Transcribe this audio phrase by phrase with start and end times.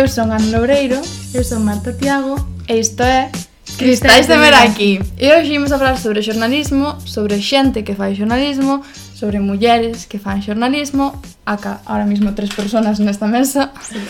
[0.00, 0.96] Eu son Ana Loureiro
[1.34, 2.34] Eu son Marta Tiago
[2.66, 3.28] E isto é
[3.76, 8.16] Cristais de Ver aquí E hoxe imos a falar sobre xornalismo Sobre xente que fai
[8.16, 8.80] xornalismo
[9.12, 14.00] Sobre mulleres que fan xornalismo Acá, ahora mismo tres personas nesta mesa sí.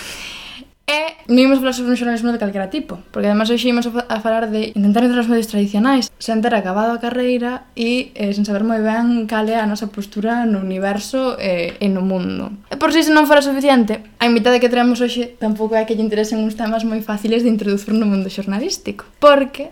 [0.90, 4.18] E non imos falar sobre un xornalismo de calquera tipo, porque además hoxe imos a
[4.18, 8.42] falar de intentar entrar nos medios tradicionais, sen ter acabado a carreira e eh, sen
[8.42, 12.50] saber moi ben cal é a nosa postura no universo eh, e no mundo.
[12.66, 15.94] E por si se non fora suficiente, a invitada que traemos hoxe tampouco é que
[15.94, 19.70] lle interesen uns temas moi fáciles de introducir no mundo xornalístico, porque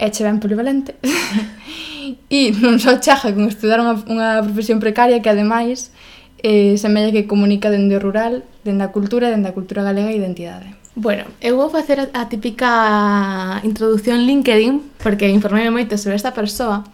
[0.00, 0.96] é che ben polivalente
[2.32, 5.92] e non só chaja con estudar unha, unha profesión precaria que ademais
[6.42, 10.16] eh, semella que comunica dende o rural, dende a cultura, dende a cultura galega e
[10.16, 10.76] identidade.
[10.96, 16.84] Bueno, eu vou facer a típica introducción LinkedIn, porque informei moito sobre esta persoa.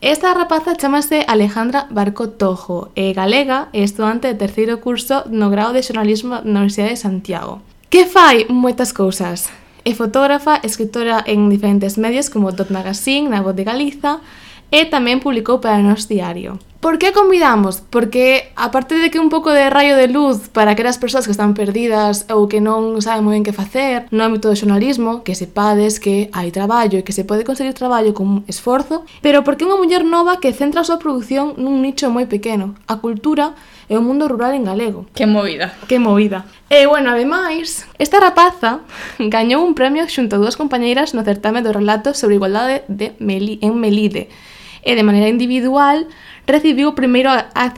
[0.00, 5.72] Esta rapaza chamase Alejandra Barco Tojo, é galega e estudante de terceiro curso no grau
[5.72, 7.64] de xornalismo na Universidade de Santiago.
[7.88, 9.48] Que fai moitas cousas.
[9.84, 14.20] É fotógrafa, escritora en diferentes medios como Dot Magazine, na Voz de Galiza,
[14.68, 16.60] e tamén publicou para Nos Diario.
[16.80, 17.82] Por que convidamos?
[17.82, 21.52] Porque, aparte de que un pouco de raio de luz para aquelas persoas que están
[21.52, 26.00] perdidas ou que non saben moi ben que facer no ámbito do xornalismo, que sepades
[26.00, 30.08] que hai traballo e que se pode conseguir traballo con esforzo, pero porque unha muller
[30.08, 33.52] nova que centra a súa produción nun nicho moi pequeno, a cultura
[33.84, 35.04] e o mundo rural en galego.
[35.12, 35.76] Que movida.
[35.84, 36.48] Que movida.
[36.72, 38.80] E, bueno, ademais, esta rapaza
[39.20, 43.60] gañou un premio xunto a dúas compañeiras no certame do relato sobre igualdade de Meli
[43.60, 44.32] en Melide.
[44.80, 46.08] E de maneira individual
[46.46, 47.74] recibiu o primeiro a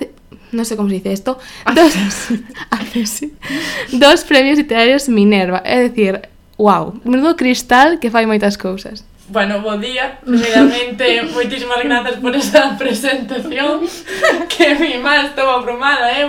[0.53, 1.41] non sei como se dice isto,
[1.77, 1.93] dos,
[2.77, 3.33] acesi,
[3.97, 6.29] dos premios literarios Minerva, é dicir,
[6.61, 9.03] wow, menudo cristal que fai moitas cousas.
[9.33, 13.81] Bueno, bo día, primeiramente, moitísimas grazas por esa presentación,
[14.53, 16.29] que mi má estou abrumada, eu,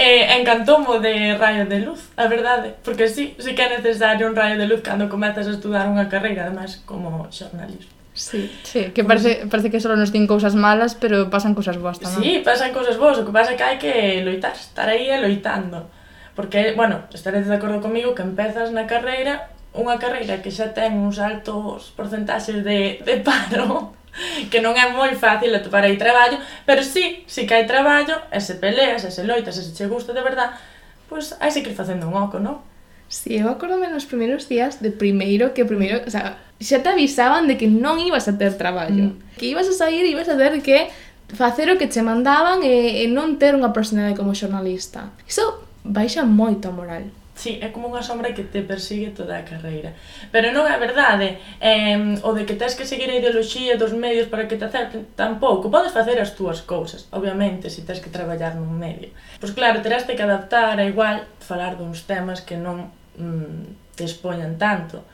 [0.00, 4.36] eh, encantoumo de rayo de luz, a verdade, porque sí, sí que é necesario un
[4.36, 7.97] rayo de luz cando comezas a estudar unha carreira, además, como xornalismo.
[8.18, 12.02] Sí, sí que parece, parece que só nos din cousas malas, pero pasan cousas boas
[12.02, 12.18] tamén.
[12.18, 13.94] Sí, pasan cousas boas, o que pasa é que hai que
[14.26, 15.86] loitar, estar aí loitando.
[16.34, 20.98] Porque, bueno, estaredes de acordo comigo que empezas na carreira, unha carreira que xa ten
[20.98, 23.94] uns altos porcentaxes de, de paro,
[24.50, 28.42] que non é moi fácil atopar aí traballo, pero sí, sí que hai traballo, e
[28.42, 30.58] se peleas, e se loitas, e se che gusta de verdad,
[31.06, 32.66] pois pues, hai ir facendo un oco, non?
[33.08, 37.48] Sí, eu acordome nos primeiros días de primeiro que primeiro, o sea, xa te avisaban
[37.48, 39.40] de que non ibas a ter traballo, mm.
[39.40, 40.92] que ibas a sair e ibas a ter que
[41.32, 45.08] facer o que che mandaban e, e non ter unha personalidade como xornalista.
[45.24, 47.08] Iso baixa moito a moral.
[47.38, 49.94] Sí, é como unha sombra que te persigue toda a carreira.
[50.34, 54.26] Pero non é verdade, eh, o de que tens que seguir a ideoloxía dos medios
[54.26, 55.70] para que te acerten, tampouco.
[55.70, 59.14] Podes facer as túas cousas, obviamente, se tens que traballar nun medio.
[59.38, 64.56] Pois claro, terás que adaptar a igual falar duns temas que non mm, te expoñan
[64.56, 65.04] tanto.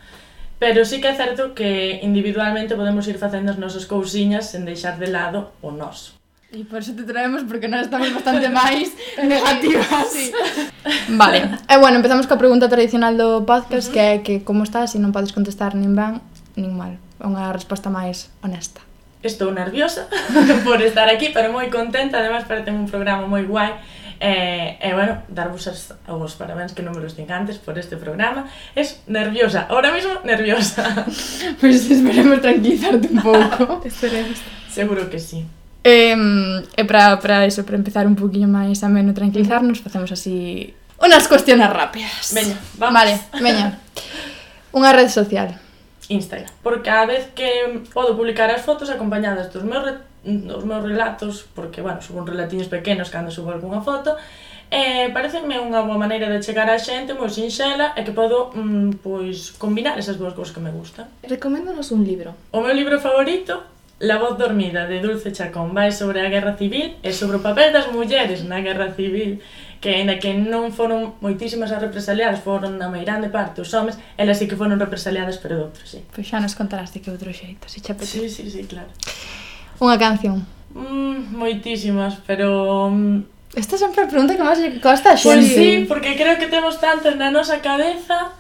[0.59, 4.97] Pero sí que é certo que individualmente podemos ir facendo as nosas cousiñas sen deixar
[5.01, 6.15] de lado o noso.
[6.55, 10.07] E por eso te traemos porque nós estamos bastante máis negativas.
[10.07, 10.31] Sí.
[11.21, 11.59] Vale.
[11.67, 13.95] E eh, bueno, empezamos coa pregunta tradicional do podcast uh -huh.
[13.99, 16.23] que é que como estás e non podes contestar nin ben
[16.55, 16.95] nin mal.
[17.19, 18.79] Unha resposta máis honesta.
[19.27, 20.07] Estou nerviosa
[20.69, 22.23] por estar aquí, pero moi contenta.
[22.23, 23.75] además parece un programa moi guai
[24.25, 28.01] E, e bueno, darvos as, os parabéns que non me los din antes por este
[28.01, 28.49] programa.
[28.73, 31.05] Es nerviosa, ahora mismo nerviosa.
[31.61, 33.85] Pois pues esperemos tranquilizarte un pouco.
[33.85, 34.41] esperemos.
[34.73, 35.45] Seguro que sí.
[35.85, 36.17] E,
[36.73, 41.69] e para, para eso, para empezar un poquinho máis ameno tranquilizarnos, facemos así unas cuestiones
[41.69, 42.33] rápidas.
[42.33, 42.97] Veña, vamos.
[42.97, 43.15] Vale,
[43.45, 43.77] veña.
[44.73, 45.53] Unha red social.
[46.09, 46.49] Instagram.
[46.65, 49.85] Porque a vez que mm, podo publicar as fotos acompañadas dos meus
[50.25, 54.17] nos meus relatos, porque, bueno, subo uns relatiños pequenos cando subo algunha foto,
[54.73, 59.05] e parecenme unha boa maneira de chegar á xente moi sinxela e que podo mm,
[59.05, 61.07] pois combinar esas dúas cousas que me gustan.
[61.23, 62.35] Recoméndanos un libro.
[62.51, 66.99] O meu libro favorito La voz dormida de Dulce Chacón vai sobre a guerra civil
[67.01, 69.39] e sobre o papel das mulleres na guerra civil
[69.79, 74.43] que aínda que non foron moitísimas as represaliadas, foron na meirande parte os homes, elas
[74.43, 76.03] sí que foron represaliadas pero de outro, sí.
[76.11, 78.27] Pois xa nos contarás de que outro xeito, se xa apetece.
[78.27, 78.91] Sí, sí, sí, claro.
[79.85, 80.49] Unha canción.
[80.73, 82.89] Mm, moitísimas, pero...
[82.89, 85.53] Mm, Esta sempre a pregunta que máis lle costa a pois xente.
[85.53, 88.33] Pois sí, porque creo que temos tantas na nosa cabeza...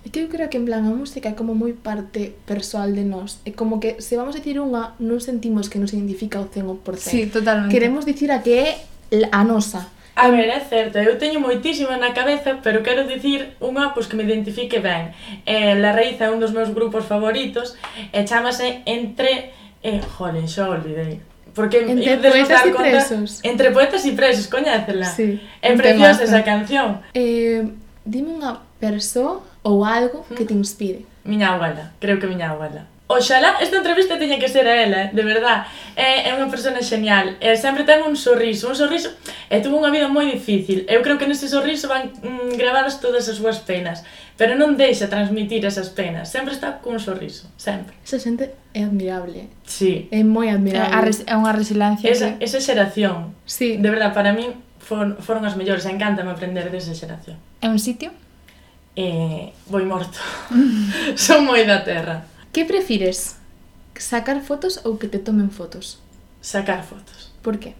[0.00, 3.04] É que eu creo que en plan a música é como moi parte persoal de
[3.04, 3.44] nós.
[3.44, 6.80] É como que se vamos a dicir unha, non sentimos que nos identifica o 100%.
[6.96, 7.68] Sí, totalmente.
[7.68, 8.68] Queremos dicir a que é
[9.28, 9.92] a nosa.
[10.18, 14.16] A ver, é certo, eu teño moitísima na cabeza, pero quero dicir unha pois, que
[14.16, 15.14] me identifique ben.
[15.44, 17.76] Eh, La Raíz é un dos meus grupos favoritos
[18.10, 21.20] e chamase Entre E, eh, jole, xa olvidei.
[21.54, 23.40] Porque entre poetas e presos.
[23.42, 25.06] Entre poetas e presos, coñécela.
[25.06, 27.02] Sí, é preciosa esa canción.
[27.14, 27.66] Eh,
[28.06, 31.02] dime unha persoa ou algo que te inspire.
[31.24, 32.86] Miña abuela, creo que miña abuela.
[33.08, 35.64] Oxalá esta entrevista teña que ser a ela, de verdad.
[35.96, 39.16] É, é unha persona genial, e eh, sempre ten un sorriso, un sorriso,
[39.48, 40.84] e tuvo unha vida moi difícil.
[40.84, 44.04] Eu creo que nese sorriso van mm, grabadas todas as súas penas,
[44.36, 47.96] pero non deixa transmitir esas penas, sempre está cun sorriso, sempre.
[48.04, 49.48] Esa xente é admirable.
[49.64, 50.12] Sí.
[50.12, 50.92] É moi admirable.
[50.92, 52.04] É, res, é unha resiliencia.
[52.12, 52.44] Esa, que...
[52.44, 53.80] esa xeración, sí.
[53.80, 54.52] de verdad, para min
[54.84, 57.40] for, foron as mellores, encántame aprender desa xeración.
[57.64, 58.12] É un sitio?
[59.00, 60.20] Eh, voi morto.
[61.16, 62.36] Son moi da terra.
[62.58, 63.36] Que prefires?
[63.94, 66.02] Sacar fotos ou que te tomen fotos?
[66.42, 67.30] Sacar fotos.
[67.38, 67.78] Por que?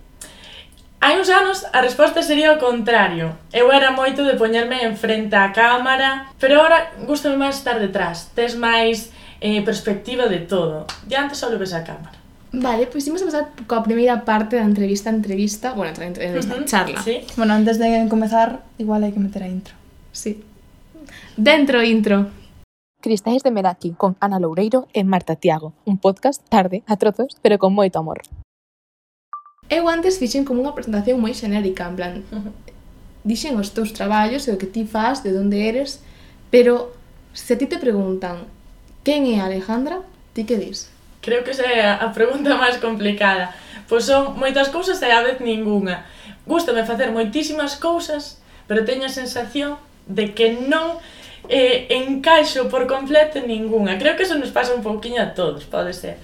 [1.02, 3.34] Hai uns anos a resposta sería o contrario.
[3.50, 8.30] Eu era moito de poñerme en frente á cámara, pero agora gustame máis estar detrás.
[8.38, 9.10] Tes máis
[9.42, 10.86] eh, perspectiva de todo.
[11.10, 12.14] De antes só ves a cámara.
[12.54, 16.62] Vale, pois pues imos a pasar coa primeira parte da entrevista, entrevista, bueno, entrevista, uh
[16.62, 16.70] -huh.
[16.70, 17.02] charla.
[17.02, 17.26] Sí.
[17.34, 19.74] Bueno, antes de comezar, igual hai que meter a intro.
[20.14, 20.38] Sí.
[21.34, 22.37] Dentro intro.
[23.00, 27.54] Cristais de Meraki con Ana Loureiro e Marta Tiago, un podcast tarde, a trozos, pero
[27.54, 28.26] con moito amor.
[29.70, 32.14] Eu antes fixen como unha presentación moi xenérica, en plan,
[33.22, 36.02] dixen os teus traballos e o que ti faz, de onde eres,
[36.50, 36.90] pero
[37.30, 38.50] se a ti te preguntan
[39.06, 40.02] quen é Alejandra,
[40.34, 40.90] ti que dis?
[41.22, 43.54] Creo que esa é a pregunta máis complicada,
[43.86, 46.02] pois son moitas cousas e a vez ninguna.
[46.50, 49.78] Gústame facer moitísimas cousas, pero teño a sensación
[50.10, 50.98] de que non
[51.48, 53.98] eh, encaixo por completo en ningunha.
[53.98, 56.16] Creo que eso nos pasa un pouquiño a todos, pode ser.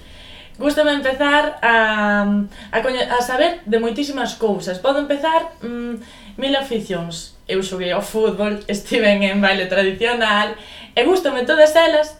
[0.57, 2.23] Gústame empezar a,
[2.71, 4.79] a, a saber de moitísimas cousas.
[4.79, 5.95] Podo empezar mm,
[6.39, 7.35] mil aficións.
[7.43, 10.55] Eu xoguei ao fútbol, estiven en baile tradicional,
[10.95, 12.17] e gústame todas elas,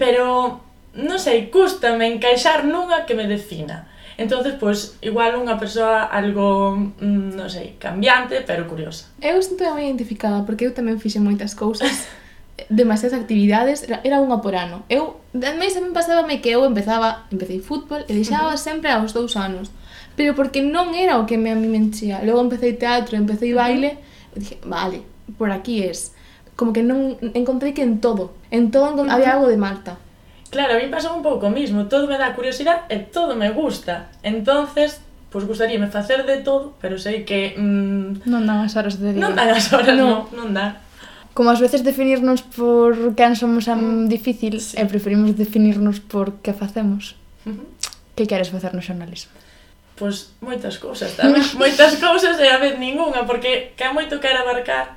[0.00, 0.64] pero
[0.96, 3.92] non sei, cústame encaixar nunha que me defina.
[4.16, 9.12] Entonces, pois, igual unha persoa algo, mm, non sei, cambiante, pero curiosa.
[9.20, 12.08] Eu sinto moi identificada, porque eu tamén fixen moitas cousas.
[12.68, 14.82] demasiadas actividades, era, era unha por ano.
[14.88, 19.68] Eu, ademais, tamén pasábame que eu empezaba, empecé fútbol e deixaba sempre aos dous anos.
[20.16, 22.24] Pero porque non era o que me a mí me enchía.
[22.24, 24.00] Logo empecé teatro, empecé baile,
[24.32, 25.04] e dije, vale,
[25.36, 26.16] por aquí es.
[26.56, 30.00] Como que non encontrei que en todo, en todo había algo de Marta.
[30.48, 33.52] Claro, a mí pasa un pouco o mismo, todo me dá curiosidade e todo me
[33.52, 34.08] gusta.
[34.24, 37.52] Entonces, pois gustaríame facer de todo, pero sei que...
[37.52, 39.20] Mm, non dan as horas de día.
[39.20, 40.85] Non dan as horas, non, no, non dan
[41.36, 44.08] como ás veces definirnos por quen somos é mm.
[44.08, 44.80] difícil eh, sí.
[44.80, 47.20] e preferimos definirnos por que facemos.
[48.16, 49.36] Que queres facer no xornalismo?
[50.00, 54.96] Pois moitas cousas tamén, moitas cousas e a vez ninguna, porque que moito quero abarcar.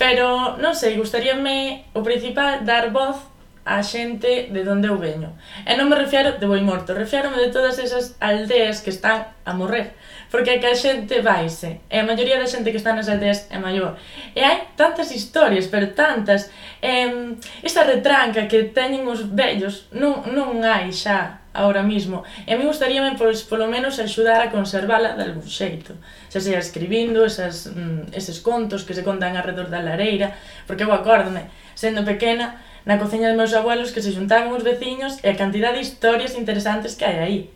[0.00, 3.20] Pero, non sei, gustaríame o principal dar voz
[3.68, 5.36] a xente de donde eu veño.
[5.68, 9.52] E non me refiero de boi morto, refiérome de todas esas aldeas que están a
[9.52, 9.92] morrer
[10.36, 13.48] porque é que a xente vaise, e a maioría da xente que está nas aldeas
[13.48, 13.96] é maior.
[14.36, 16.52] E hai tantas historias, pero tantas,
[16.84, 17.32] eh,
[17.64, 22.20] esa retranca que teñen os vellos non, non hai xa ahora mismo.
[22.44, 25.96] E a mí gustaríame, pois, polo menos, axudar a conservala de algún xeito.
[26.28, 30.36] Xa sea escribindo esas, mm, eses contos que se contan alrededor da lareira,
[30.68, 35.16] porque eu acórdome, sendo pequena, na cociña dos meus abuelos que se xuntaban os veciños
[35.24, 37.55] e a cantidad de historias interesantes que hai aí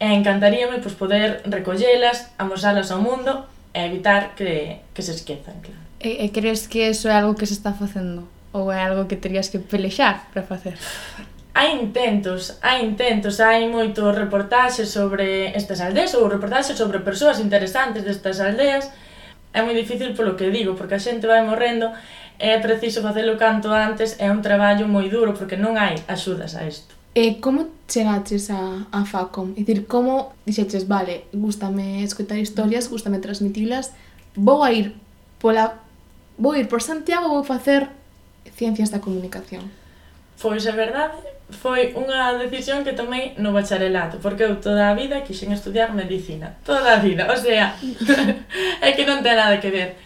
[0.00, 5.84] e encantaríame pois, poder recollelas, amosalas ao mundo e evitar que, que se esquezan, claro.
[6.00, 8.28] E, e crees que eso é algo que se está facendo?
[8.52, 10.76] Ou é algo que terías que pelexar para facer?
[11.56, 18.04] hai intentos, hai intentos, hai moitos reportaxes sobre estas aldeas ou reportaxes sobre persoas interesantes
[18.04, 18.92] destas aldeas.
[19.56, 21.88] É moi difícil polo que digo, porque a xente vai morrendo,
[22.36, 26.68] é preciso facelo canto antes, é un traballo moi duro porque non hai axudas a
[26.68, 26.95] isto.
[27.16, 29.56] E como chegaches a, a Facom?
[29.56, 33.96] É dicir, como dixeches, vale, gustame escutar historias, gustame transmitilas,
[34.36, 34.92] vou a ir
[35.40, 35.80] pola
[36.36, 37.88] vou ir por Santiago, vou facer
[38.52, 39.64] ciencias da comunicación.
[40.36, 41.16] Pois a verdade
[41.48, 46.60] foi unha decisión que tomei no bacharelato, porque eu toda a vida quixen estudiar medicina.
[46.68, 47.72] Toda a vida, o sea,
[48.84, 49.96] é que non ten nada que ver.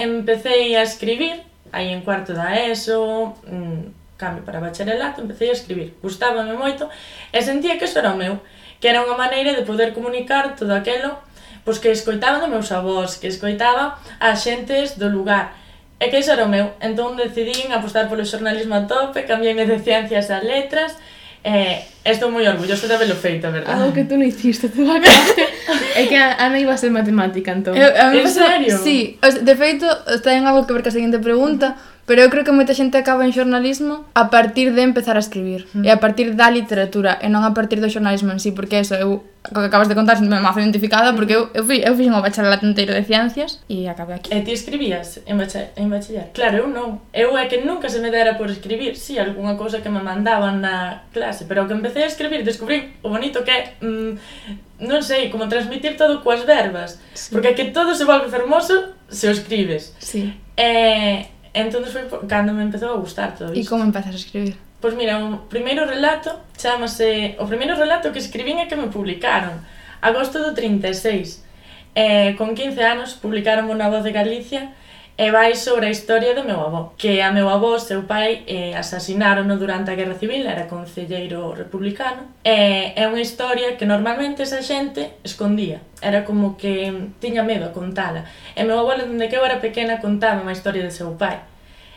[0.00, 1.44] Empecé a escribir,
[1.76, 5.94] aí en cuarto da ESO, mmm, cambio para bacharelato, empecé a escribir.
[6.02, 6.88] Gustábame moito
[7.32, 8.38] e sentía que eso era o meu,
[8.80, 11.18] que era unha maneira de poder comunicar todo aquilo
[11.64, 15.56] pois que escoitaba dos meus avós, que escoitaba a xentes do lugar.
[15.96, 16.76] E que iso era o meu.
[16.76, 21.00] Entón decidín apostar polo xornalismo a tope, cambiei de ciencias a letras,
[21.44, 23.76] Eh, estou moi orgulloso de haberlo feito, verdad?
[23.76, 25.44] Algo que tú non hiciste, tú acabaste.
[26.00, 27.76] é que a, a iba a ser matemática, entón.
[27.76, 28.80] Eu, a mí en serio?
[28.80, 29.84] Sí, de feito,
[30.24, 33.00] ten algo que ver ca seguinte pregunta, mm -hmm Pero eu creo que moita xente
[33.00, 35.84] acaba en xornalismo a partir de empezar a escribir mm.
[35.84, 38.92] e a partir da literatura e non a partir do xornalismo en sí, porque eso
[38.96, 42.16] eu o que acabas de contar me mazo identificada porque eu eu, fui, eu fixen
[42.16, 44.28] o bacharelato inteiro de ciencias e acabei aquí.
[44.32, 46.32] E ti escribías en, bacha, en bachiller?
[46.32, 47.04] Claro, eu non.
[47.12, 50.00] Eu é que nunca se me dera por escribir, si, sí, algunha cousa que me
[50.00, 55.00] mandaban na clase, pero que empecé a escribir descubrí o bonito que é mm, non
[55.04, 57.32] sei, como transmitir todo coas verbas, sí.
[57.32, 59.92] porque é que todo se volve fermoso se o escribes.
[60.00, 60.32] Sí.
[60.56, 63.62] Eh, Entón, foi cando me empezou a gustar todo isto.
[63.62, 64.58] E como empezas a escribir?
[64.82, 67.38] Pois mira, o primeiro relato chamase...
[67.38, 69.62] O primeiro relato que escribín é que me publicaron,
[70.02, 71.46] agosto do 36.
[71.94, 74.74] Eh, con 15 anos, publicaron na Voz de Galicia
[75.16, 78.74] e vai sobre a historia do meu avó, que a meu avó, seu pai, eh,
[78.74, 84.58] asasinaron durante a Guerra Civil, era concelleiro republicano, e é unha historia que normalmente esa
[84.58, 88.26] xente escondía, era como que tiña medo a contala.
[88.58, 91.38] E meu avó, dende que eu era pequena, contaba a historia de seu pai.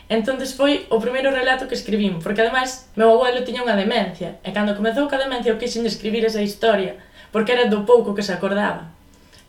[0.09, 4.53] Entonces foi o primeiro relato que escribín, porque ademais meu abuelo tiña unha demencia, e
[4.53, 6.95] cando comezou ca demencia eu quixen escribir esa historia,
[7.33, 8.93] porque era do pouco que se acordaba.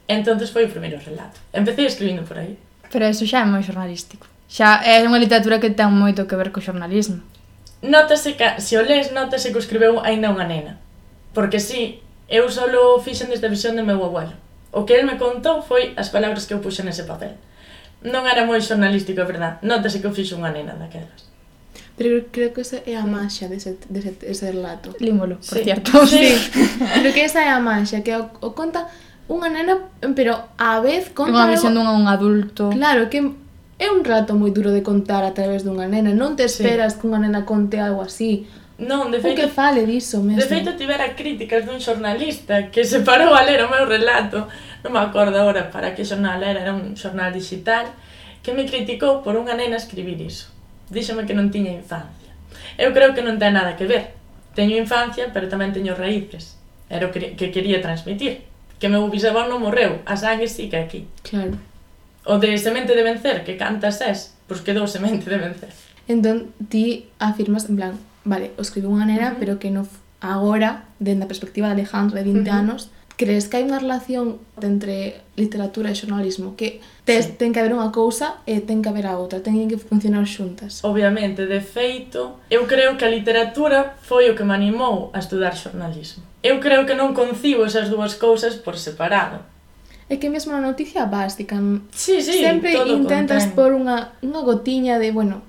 [0.09, 1.39] Entonces foi o primeiro relato.
[1.53, 2.57] Empecé escribindo por aí.
[2.93, 4.27] Pero eso xa é moi xornalístico.
[4.49, 7.21] Xa é unha literatura que ten moito que ver co xornalismo.
[7.85, 10.81] Notase que, se o lees, notase que o escribeu aínda unha nena.
[11.37, 11.83] Porque si, sí,
[12.27, 14.35] eu solo fixen desde a visión do meu abuelo.
[14.73, 17.37] O que el me contou foi as palabras que eu puxen nese papel.
[18.03, 19.61] Non era moi xornalístico, é verdad.
[19.61, 21.29] Notase que o fixo unha nena daquelas.
[21.99, 24.95] Pero creo que esa é a maxia dese, dese, dese relato.
[25.03, 25.65] Límolo, por sí.
[25.65, 26.07] cierto.
[26.07, 26.31] Sí.
[26.31, 26.51] sí.
[27.01, 28.87] creo que esa é a maxia, que o, o conta
[29.29, 31.85] unha nena, pero a vez conta unha visión algo...
[31.85, 32.73] dunha un adulto.
[32.73, 33.21] Claro, que
[33.79, 37.05] é un rato moi duro de contar a través dunha nena, non te esperas sí.
[37.05, 38.49] que unha nena conte algo así.
[38.79, 39.35] Non, de feito...
[39.35, 40.39] O que fale diso mesmo.
[40.41, 44.47] De feito, tivera críticas dun xornalista que se parou a ler o meu relato.
[44.87, 47.91] Non me acordo agora para que xornal era, era un xornal digital,
[48.41, 50.49] que me criticou por unha nena escribir iso.
[50.89, 52.33] Díxome que non tiña infancia.
[52.79, 54.15] Eu creo que non ten nada que ver.
[54.55, 56.57] Teño infancia, pero tamén teño raíces.
[56.87, 58.47] Era o que, que quería transmitir
[58.79, 61.11] que meu bisavó non morreu, a sangue sí que aquí.
[61.27, 61.59] Claro.
[62.25, 65.73] O de semente de vencer, que cantas es, pois quedou semente de vencer.
[66.07, 67.95] Entón, ti afirmas en plan,
[68.25, 69.41] vale, o escribe unha nera, uh -huh.
[69.41, 69.85] pero que non
[70.23, 72.61] agora, dende a perspectiva de Alejandro de 20 uh -huh.
[72.63, 72.81] anos,
[73.19, 77.35] crees que hai unha relación entre literatura e xornalismo que tes, sí.
[77.35, 80.87] ten que haber unha cousa e ten que haber a outra, teñen que funcionar xuntas.
[80.87, 85.59] Obviamente, de feito, eu creo que a literatura foi o que me animou a estudar
[85.59, 86.23] xornalismo.
[86.47, 89.43] Eu creo que non concibo esas dúas cousas por separado.
[90.07, 91.59] É que mesmo na noticia básica
[91.91, 93.59] sí, sí, sempre intentas contén.
[93.59, 95.43] por unha, unha gotiña de, bueno,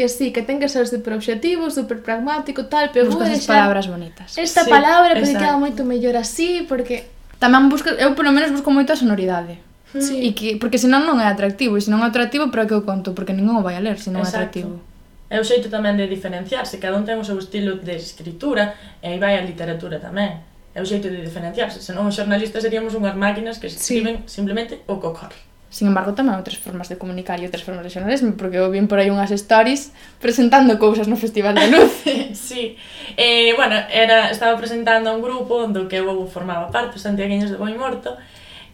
[0.00, 3.84] que sí, que ten que ser super objetivo, super pragmático, tal, pero Buscas as palabras
[3.84, 4.32] bonitas.
[4.32, 7.04] Esta sí, palabra pero queda moito mellor así, porque...
[7.36, 9.60] Tamén busco, eu polo menos busco moito a sonoridade.
[9.92, 10.00] Mm.
[10.00, 10.16] Sí.
[10.24, 12.80] E que, porque senón non é atractivo, e se non é atractivo, para que eu
[12.80, 13.12] conto?
[13.12, 14.80] Porque ninguén o vai a ler se non é atractivo.
[15.28, 19.12] É o xeito tamén de diferenciarse, cada un ten o seu estilo de escritura, e
[19.12, 20.40] aí vai a literatura tamén.
[20.72, 24.40] É o xeito de diferenciarse, senón os xornalistas seríamos unhas máquinas que escriben sí.
[24.40, 25.49] simplemente o que ocorre.
[25.70, 28.90] Sin embargo, tamén outras formas de comunicar e outras formas de xornalismo, porque eu vin
[28.90, 31.94] por aí unhas stories presentando cousas no Festival da Luz.
[32.34, 32.74] sí.
[33.14, 37.56] Eh, bueno, era, estaba presentando un grupo do que eu formaba parte, os santiagueños de
[37.56, 38.18] Boi Morto,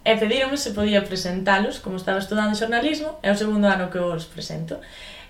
[0.08, 4.24] e pedironme se podía presentalos, como estaba estudando xornalismo, é o segundo ano que os
[4.24, 4.80] presento.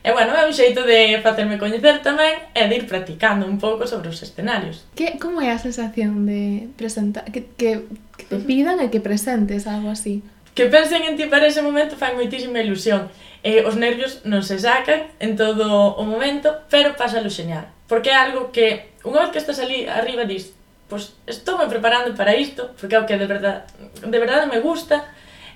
[0.07, 3.91] E bueno, é un xeito de facerme coñecer tamén e de ir practicando un pouco
[3.91, 4.87] sobre os escenarios.
[4.95, 9.67] Que, como é a sensación de presentar, que, que, que te pidan e que presentes
[9.67, 10.23] algo así?
[10.57, 13.13] que pensen en ti para ese momento fai moitísima ilusión.
[13.45, 17.69] E os nervios non se sacan en todo o momento, pero pásalo xeñal.
[17.87, 20.57] Porque é algo que, unha vez que estás ali arriba, dis,
[20.89, 23.69] pois estou me preparando para isto, porque é o que de verdade,
[24.01, 25.05] de verdade me gusta,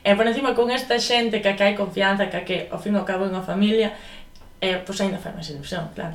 [0.04, 3.00] e por encima con esta xente que que hai confianza, que que ao fin e
[3.00, 3.96] ao cabo é unha familia,
[4.60, 6.14] eh, pois ainda fai máis ilusión, claro.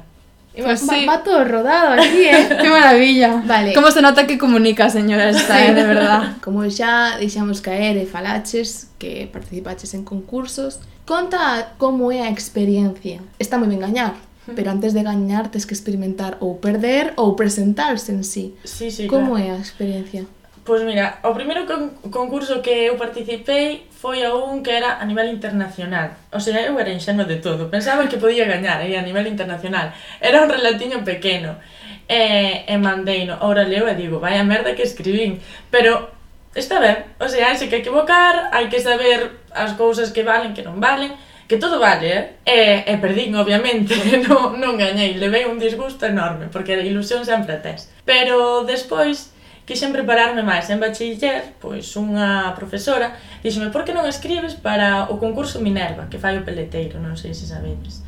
[0.56, 1.06] Pues va, sí.
[1.06, 2.48] va, todo rodado aquí, ¿eh?
[2.62, 3.44] ¡Qué maravilla!
[3.46, 3.74] Vale.
[3.74, 6.38] ¿Cómo se nota que comunica, señora esta, eh, de verdad?
[6.44, 13.22] Como xa deixamos caer e falaches que participaches en concursos, conta como é a experiencia.
[13.38, 14.16] Está moi ben gañar,
[14.56, 18.56] pero antes de gañar tes que experimentar ou perder ou presentarse en sí.
[18.64, 19.46] sí, sí como claro.
[19.46, 20.26] é a experiencia?
[20.66, 25.06] Pois mira, o primeiro con concurso que eu participei foi a un que era a
[25.06, 26.18] nivel internacional.
[26.34, 29.94] O sea, eu era enxeno de todo, pensaba que podía gañar aí a nivel internacional.
[30.18, 31.62] Era un relatiño pequeno.
[32.10, 35.38] Eh, e, e mandei no, ora leo e digo, vai a merda que escribín.
[35.70, 36.10] Pero
[36.58, 40.66] está ben, o sea, hai que equivocar, hai que saber as cousas que valen, que
[40.66, 41.14] non valen,
[41.46, 42.26] que todo vale, eh?
[42.42, 43.94] E, e perdín, obviamente,
[44.26, 47.94] non, non gañei, levei un disgusto enorme, porque a ilusión sempre a tes.
[48.02, 49.35] Pero despois
[49.66, 55.18] quixen prepararme máis en bachiller, pois unha profesora díxeme, por que non escribes para o
[55.18, 58.06] concurso Minerva, que fai o peleteiro, non sei se sabedes.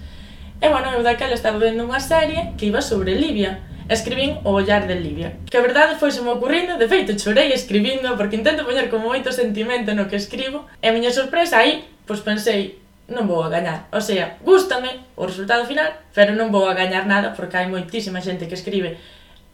[0.58, 4.88] E bueno, eu daquela estaba vendo unha serie que iba sobre Libia, escribín O ollar
[4.88, 5.38] de Libia.
[5.46, 9.10] Que a verdade foi se me ocurrindo, de feito chorei escribindo porque intento poñer como
[9.10, 10.66] moito sentimento no que escribo.
[10.82, 13.88] E a miña sorpresa aí, pois pensei, non vou a gañar.
[13.96, 18.20] O sea, gústame o resultado final, pero non vou a gañar nada porque hai moitísima
[18.20, 19.00] xente que escribe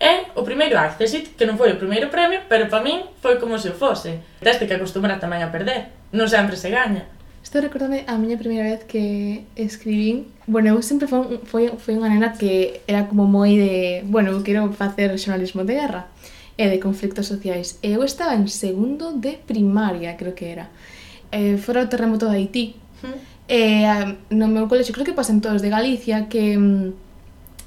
[0.03, 3.55] É o primeiro Accessit, que non foi o primeiro premio, pero para min foi como
[3.55, 4.19] se o fose.
[4.43, 5.95] Teste que acostumbra tamén a perder.
[6.11, 7.07] Non sempre se gaña.
[7.39, 10.27] Isto recordame a miña primeira vez que escribín.
[10.43, 14.03] Bueno, eu sempre foi, foi, foi unha nena que era como moi de...
[14.03, 16.11] Bueno, eu quero facer xornalismo de guerra
[16.59, 17.79] e de conflictos sociais.
[17.79, 20.67] E eu estaba en segundo de primaria, creo que era.
[21.31, 22.75] Eh, fora o terremoto de Haití.
[23.03, 23.19] Mm.
[23.47, 27.02] E eh, no meu colexo, creo que pasan todos de Galicia, que mm,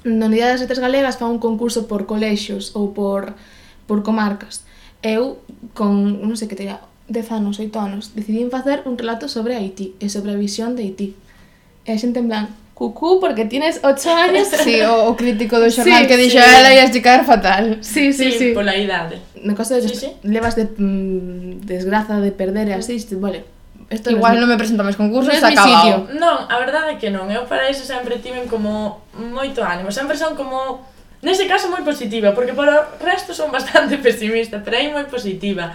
[0.07, 3.35] na Unidade das Letras Galegas fan un concurso por colexios ou por,
[3.83, 4.63] por comarcas.
[5.03, 5.43] Eu,
[5.75, 6.79] con, non sei que teria,
[7.11, 10.87] 10 anos, 8 anos, decidín facer un relato sobre Haití e sobre a visión de
[10.87, 11.15] Haití.
[11.83, 14.47] E a xente en plan, cucú, porque tienes 8 años.
[14.63, 16.55] Sí, o, o crítico do xornal sí, que dixo, eh, sí.
[16.59, 17.83] ela ia esticar fatal.
[17.83, 18.39] Sí, sí, sí.
[18.39, 18.47] sí.
[18.55, 19.19] Pola idade.
[19.43, 20.09] Na caso de, sí, sí.
[20.23, 23.56] levas de mm, desgraza de perder e así, vale,
[23.87, 26.11] Esto Igual non me presento máis concursos e acabado.
[26.19, 27.31] Non, a verdade é que non.
[27.31, 29.95] Eu para iso sempre tiven como moito ánimo.
[29.95, 30.83] Sempre son como...
[31.23, 35.71] Nese caso moi positiva, porque para o resto son bastante pesimista, pero aí moi positiva.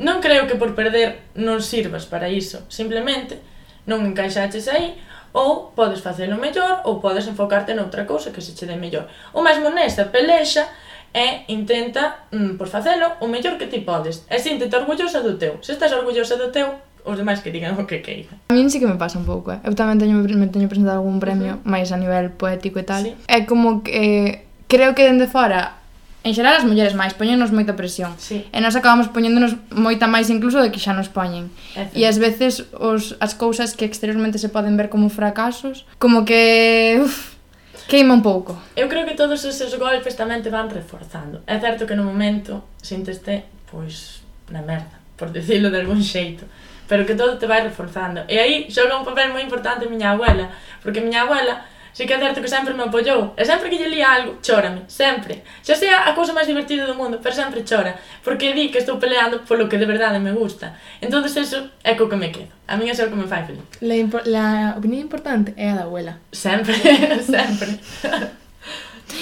[0.00, 2.64] Non creo que por perder non sirvas para iso.
[2.72, 3.36] Simplemente
[3.84, 4.96] non encaixaches aí
[5.36, 9.04] ou podes facelo mellor ou podes enfocarte noutra cousa que se che dé mellor.
[9.36, 10.64] O mesmo nesta pelexa
[11.12, 14.24] e intenta mm, por facelo o mellor que ti podes.
[14.30, 15.60] E síntete orgullosa do teu.
[15.62, 18.36] Se estás orgullosa do teu, os demais que digan o que queiran.
[18.48, 19.60] A min sí que me pasa un pouco, eh?
[19.64, 21.68] Eu tamén teño, me teño presentado algún premio, uh -huh.
[21.68, 23.02] máis a nivel poético e tal.
[23.02, 23.12] Sí.
[23.28, 24.32] É como que eh,
[24.68, 25.80] creo que dende fora
[26.22, 28.44] En xeral as mulleres máis poñennos moita presión sí.
[28.52, 31.48] E nós acabamos poñéndonos moita máis incluso de que xa nos poñen
[31.96, 37.00] E ás veces os, as cousas que exteriormente se poden ver como fracasos Como que...
[37.00, 37.40] Uf,
[37.88, 38.60] queima un pouco.
[38.76, 41.42] Eu creo que todos eses golpes tamén te van reforzando.
[41.48, 46.46] É certo que no momento sinteste, pois, na merda, por dicirlo de algún xeito
[46.90, 48.26] pero que todo te vai reforzando.
[48.26, 50.50] E aí xoga un papel moi importante a miña abuela,
[50.82, 51.54] porque a miña abuela
[51.94, 54.82] sí que é certo que sempre me apoiou, e sempre que lle lía algo, chórame,
[54.90, 55.46] sempre.
[55.62, 57.94] Xa sea a cousa máis divertida do mundo, pero sempre chora,
[58.26, 60.74] porque di que estou peleando polo que de verdade me gusta.
[60.98, 62.50] Entón, eso é co que me quedo.
[62.66, 63.62] A mí é o que me fai feliz.
[63.80, 66.18] La, impo la opinión importante é a da abuela.
[66.34, 66.74] Sempre,
[67.22, 67.78] sempre.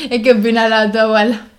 [0.08, 1.57] e que opina a tua abuela?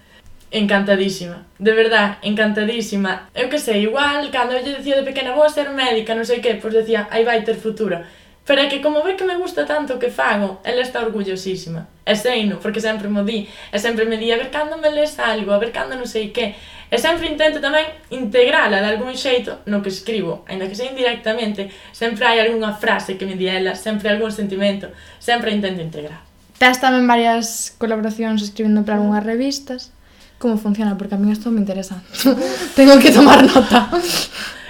[0.51, 3.29] encantadísima, de verdad, encantadísima.
[3.33, 6.41] Eu que sei, igual, cando eu lle decía de pequena vou ser médica, non sei
[6.41, 8.01] que, pois decía, aí vai ter futuro.
[8.49, 11.87] Pero é que como ve que me gusta tanto o que fago, ela está orgullosísima.
[12.01, 15.19] E sei porque sempre mo di, e sempre me di, a ver cando me les
[15.19, 16.57] algo, a ver cando non sei que.
[16.89, 21.69] E sempre intento tamén integrala de algún xeito no que escribo, aínda que sei indirectamente,
[21.93, 24.89] sempre hai algunha frase que me di ela, sempre algún sentimento,
[25.21, 26.25] sempre intento integrar.
[26.57, 29.93] Tes tamén varias colaboracións escribindo para algunhas revistas
[30.39, 32.01] como funciona, porque a mí isto me interesa.
[32.75, 33.91] Tengo que tomar nota.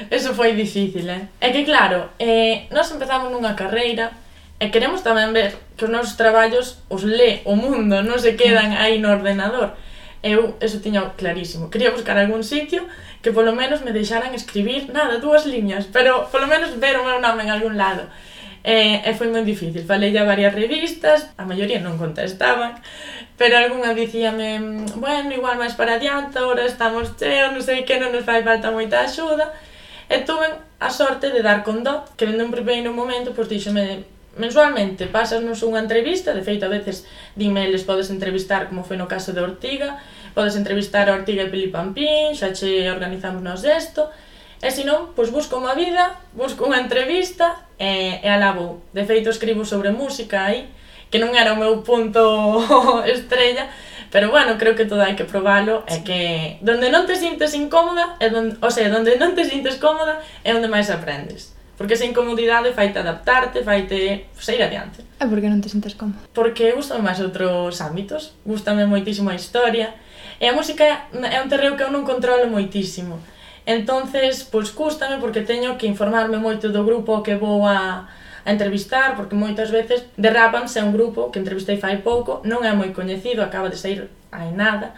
[0.09, 1.29] Eso foi difícil, eh?
[1.39, 4.09] É que claro, eh, nós empezamos nunha carreira
[4.57, 8.73] e queremos tamén ver que os nosos traballos os lé o mundo, non se quedan
[8.73, 9.77] aí no ordenador.
[10.25, 11.69] Eu eso tiña clarísimo.
[11.69, 12.83] Quería buscar algún sitio
[13.21, 17.21] que polo menos me deixaran escribir, nada, dúas liñas, pero polo menos ver o meu
[17.21, 18.09] nome en algún lado.
[18.63, 19.87] E, e foi moi difícil.
[19.87, 22.75] Falei a varias revistas, a maioría non contestaban,
[23.39, 28.11] pero algunha dicíame, bueno, igual máis para adiante, ahora estamos cheos, non sei que, non
[28.11, 29.55] nos fai falta moita axuda.
[30.11, 34.03] E tuve a sorte de dar con dó, que vende un primeiro momento, pois díxome,
[34.39, 39.07] mensualmente pasasnos unha entrevista, de feito a veces dime les podes entrevistar como foi no
[39.07, 39.99] caso de Ortiga,
[40.35, 44.11] podes entrevistar a Ortiga e Pili Pampín, xa che organizamos nos isto,
[44.59, 48.83] E se non, pois busco unha vida, busco unha entrevista e, e alabo.
[48.91, 50.67] De feito, escribo sobre música aí,
[51.07, 52.59] que non era o meu punto
[53.07, 53.71] estrella,
[54.11, 56.21] pero bueno, creo que todo hai que probalo e que
[56.59, 60.51] donde non te sintes incómoda, é donde, o sea, donde non te sintes cómoda é
[60.51, 61.55] onde máis aprendes.
[61.79, 65.07] Porque esa incomodidade faite adaptarte, faite sair adiante.
[65.15, 66.19] E por que non te sintes cómoda?
[66.35, 69.95] Porque gustan máis outros ámbitos, gustame moitísimo a historia,
[70.35, 73.23] e a música é un terreo que eu non controlo moitísimo.
[73.69, 78.09] Entonces, pois cústame porque teño que informarme moito do grupo que vou a,
[78.41, 82.89] a entrevistar, porque moitas veces derrapanse un grupo que entrevistei fai pouco, non é moi
[82.97, 84.97] coñecido, acaba de sair hai nada,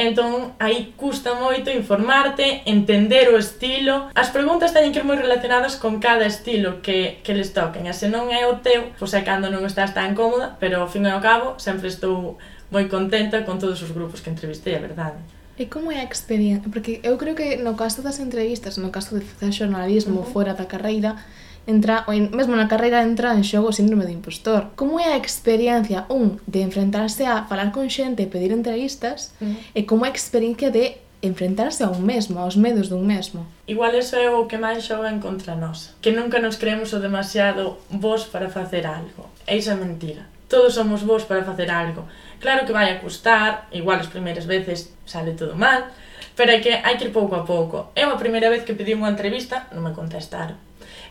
[0.00, 4.08] Entón, aí custa moito informarte, entender o estilo.
[4.14, 7.84] As preguntas teñen que ir moi relacionadas con cada estilo que, que les toquen.
[7.84, 10.88] E se non é o teu, pois é cando non estás tan cómoda, pero ao
[10.88, 12.40] fin e ao cabo sempre estou
[12.72, 15.20] moi contenta con todos os grupos que entrevistei, a verdade.
[15.60, 16.72] E como é a experiencia?
[16.72, 20.32] Porque eu creo que no caso das entrevistas, no caso de facer xornalismo uh -huh.
[20.32, 21.20] fora da carreira,
[21.68, 24.72] entra, ou en, mesmo na carreira entra en xogo o síndrome de impostor.
[24.72, 29.52] Como é a experiencia, un, de enfrentarse a falar con xente e pedir entrevistas, uh
[29.52, 29.76] -huh.
[29.76, 33.44] e como é a experiencia de enfrentarse a un mesmo, aos medos dun mesmo.
[33.68, 37.76] Igual eso é o que máis xogan contra nós, que nunca nos creemos o demasiado
[37.92, 39.28] vos para facer algo.
[39.44, 40.24] E iso é mentira.
[40.48, 42.08] Todos somos vos para facer algo
[42.40, 45.92] Claro que vai a custar, igual as primeiras veces sale todo mal,
[46.32, 47.92] pero é que hai que ir pouco a pouco.
[47.92, 50.56] Eu a primeira vez que pedi unha entrevista non me contestaron.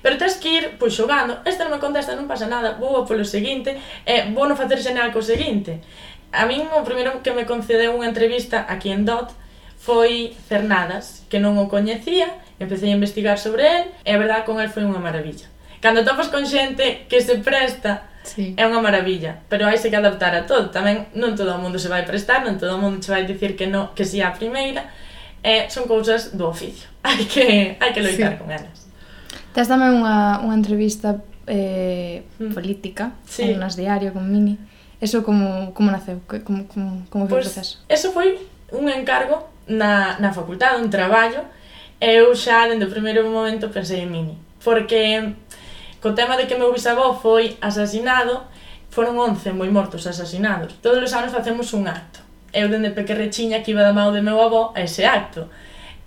[0.01, 3.05] Pero tens que ir, pois, xogando, esta non me contesta, non pasa nada, vou a
[3.05, 3.77] polo seguinte,
[4.09, 5.85] e vou non facer xeneal co seguinte.
[6.33, 9.29] A min o primeiro que me concedeu unha entrevista aquí en DOT
[9.77, 14.57] foi Cernadas, que non o coñecía, empecé a investigar sobre el, e a verdade con
[14.57, 15.45] el foi unha maravilla.
[15.77, 18.53] Cando topas con xente que se presta sí.
[18.53, 21.89] é unha maravilla, pero hai que adaptar a todo, tamén non todo o mundo se
[21.89, 24.85] vai prestar, non todo o mundo che vai dicir que no, que si a primeira,
[25.41, 28.39] e son cousas do oficio, hai que, hai que loitar sí.
[28.39, 28.77] con elas.
[29.55, 31.17] Tes tamén unha, unha entrevista
[31.49, 32.53] eh, mm.
[32.53, 33.49] política sí.
[33.49, 34.61] en nas diario con Mini,
[35.01, 37.73] eso como, como naceu, como, como, como foi pues, o pois proceso?
[37.89, 38.37] Eso foi
[38.71, 41.41] un encargo na, na facultade, un traballo,
[41.99, 45.33] eu xa dende o primeiro momento pensei en Mini, porque
[46.01, 48.43] co tema de que meu bisavó foi asasinado,
[48.89, 50.79] foron 11 moi mortos asasinados.
[50.81, 52.19] Todos os anos facemos un acto.
[52.51, 55.47] Eu dende pequerrechiña que iba da mão de meu avó a ese acto.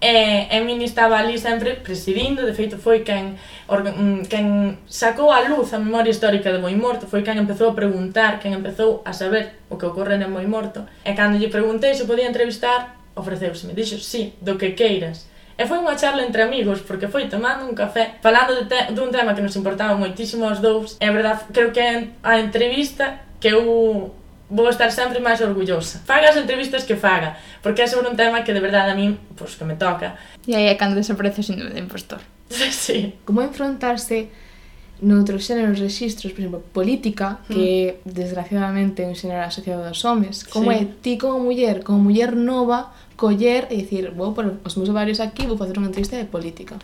[0.03, 3.39] E, e min estaba ali sempre presidindo, de feito foi quen,
[3.71, 7.75] or, mm, quen sacou a luz a memoria histórica de Moimorto, foi quen empezou a
[7.79, 10.83] preguntar, quen empezou a saber o que ocorre en Moimorto.
[11.07, 15.31] E cando lle preguntei se podía entrevistar, ofreceuseme, dixo, sí, do que queiras.
[15.63, 19.15] E foi unha charla entre amigos, porque foi tomando un café, falando de te dun
[19.15, 20.99] tema que nos importaba moitísimo aos dous.
[20.99, 24.11] É verdade, creo que é a entrevista que eu
[24.51, 26.03] vou estar sempre máis orgullosa.
[26.03, 29.15] Faga as entrevistas que faga, porque é sobre un tema que de verdade a min,
[29.39, 30.19] pois, que me toca.
[30.51, 32.19] E aí é cando desaparece o síndrome de impostor.
[32.51, 33.15] sí.
[33.23, 34.35] Como enfrontarse
[35.03, 38.11] noutros xéneros registros, por exemplo, política, que mm.
[38.11, 40.43] desgraciadamente é un xénero asociado aos homes.
[40.47, 40.79] Como sí.
[40.79, 45.21] é ti como muller, como muller nova, coller e dicir, vou por os meus ovarios
[45.21, 46.77] aquí, vou facer unha entrevista de política.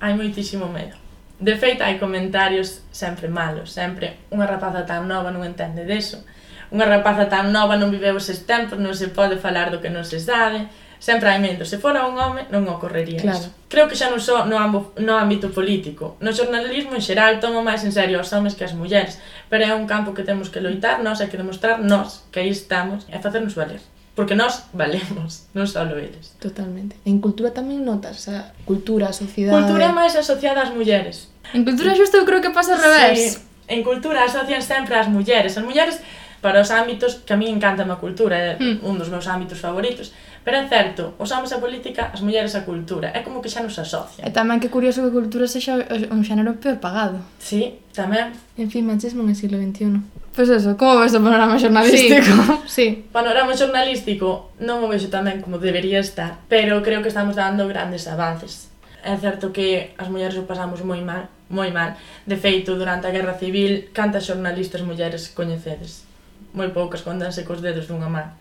[0.00, 0.96] Hai moitísimo medo.
[1.42, 6.22] De feito, hai comentarios sempre malos, sempre unha rapaza tan nova non entende deso,
[6.70, 10.06] unha rapaza tan nova non viveu eses tempos, non se pode falar do que non
[10.06, 10.70] se sabe,
[11.02, 11.66] sempre hai medo.
[11.66, 13.42] Se fora un home, non ocorrería claro.
[13.42, 13.50] Iso.
[13.66, 16.14] Creo que xa non só no, ambo, no ámbito político.
[16.22, 19.18] No xornalismo en xeral tomo máis en serio os homes que as mulleres,
[19.50, 22.54] pero é un campo que temos que loitar nós e que demostrar nós que aí
[22.54, 23.82] estamos e facernos valer.
[24.14, 26.36] Porque nós valemos, non só eles.
[26.36, 26.96] Totalmente.
[27.08, 29.56] En cultura tamén notas, a cultura, a sociedade...
[29.56, 31.32] Cultura máis asociada ás mulleres.
[31.56, 33.18] En cultura xusto eu creo que pasa ao revés.
[33.18, 33.28] Sí,
[33.72, 35.56] en cultura asocian sempre ás mulleres.
[35.56, 35.96] As mulleres
[36.42, 38.82] para os ámbitos que a mí encanta a cultura, é mm.
[38.82, 40.10] un dos meus ámbitos favoritos.
[40.42, 43.62] Pero é certo, os homens a política, as mulleres a cultura, é como que xa
[43.62, 44.26] nos asocian.
[44.26, 45.78] E tamén que curioso que a cultura sexa
[46.10, 47.22] un xénero peor pagado.
[47.38, 48.34] Sí, tamén.
[48.58, 50.02] En fin, machismo no siglo XXI.
[50.34, 52.34] Pois pues eso, como ves o panorama xornalístico?
[52.66, 52.86] Sí, sí.
[53.14, 58.10] Panorama xornalístico non o vexo tamén como debería estar, pero creo que estamos dando grandes
[58.10, 58.66] avances.
[59.06, 61.94] É certo que as mulleres o pasamos moi mal, moi mal.
[62.26, 66.10] De feito, durante a Guerra Civil, cantas xornalistas mulleres coñecedes?
[66.52, 68.36] moi poucas, contanse cos dedos dunha man.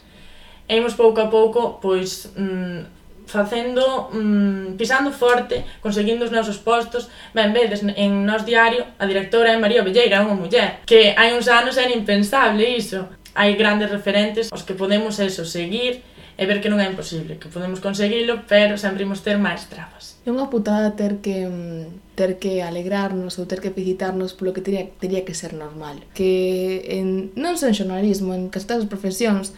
[0.68, 7.10] E imos pouco a pouco, pois, mm, facendo, mm, pisando forte, conseguindo os nosos postos.
[7.34, 11.48] Ben, vedes, en nos diario, a directora é María Velleira, unha muller, que hai uns
[11.48, 13.08] anos era impensable iso.
[13.32, 16.04] Hai grandes referentes os que podemos eso, seguir,
[16.42, 20.18] e ver que non é imposible, que podemos conseguilo, pero sempre imos ter máis trabas.
[20.26, 24.66] É unha putada ter que mm, ter que alegrarnos ou ter que felicitarnos polo que
[24.66, 26.02] teria, teria que ser normal.
[26.18, 29.54] Que en, non só en xornalismo, en casi todas as profesións,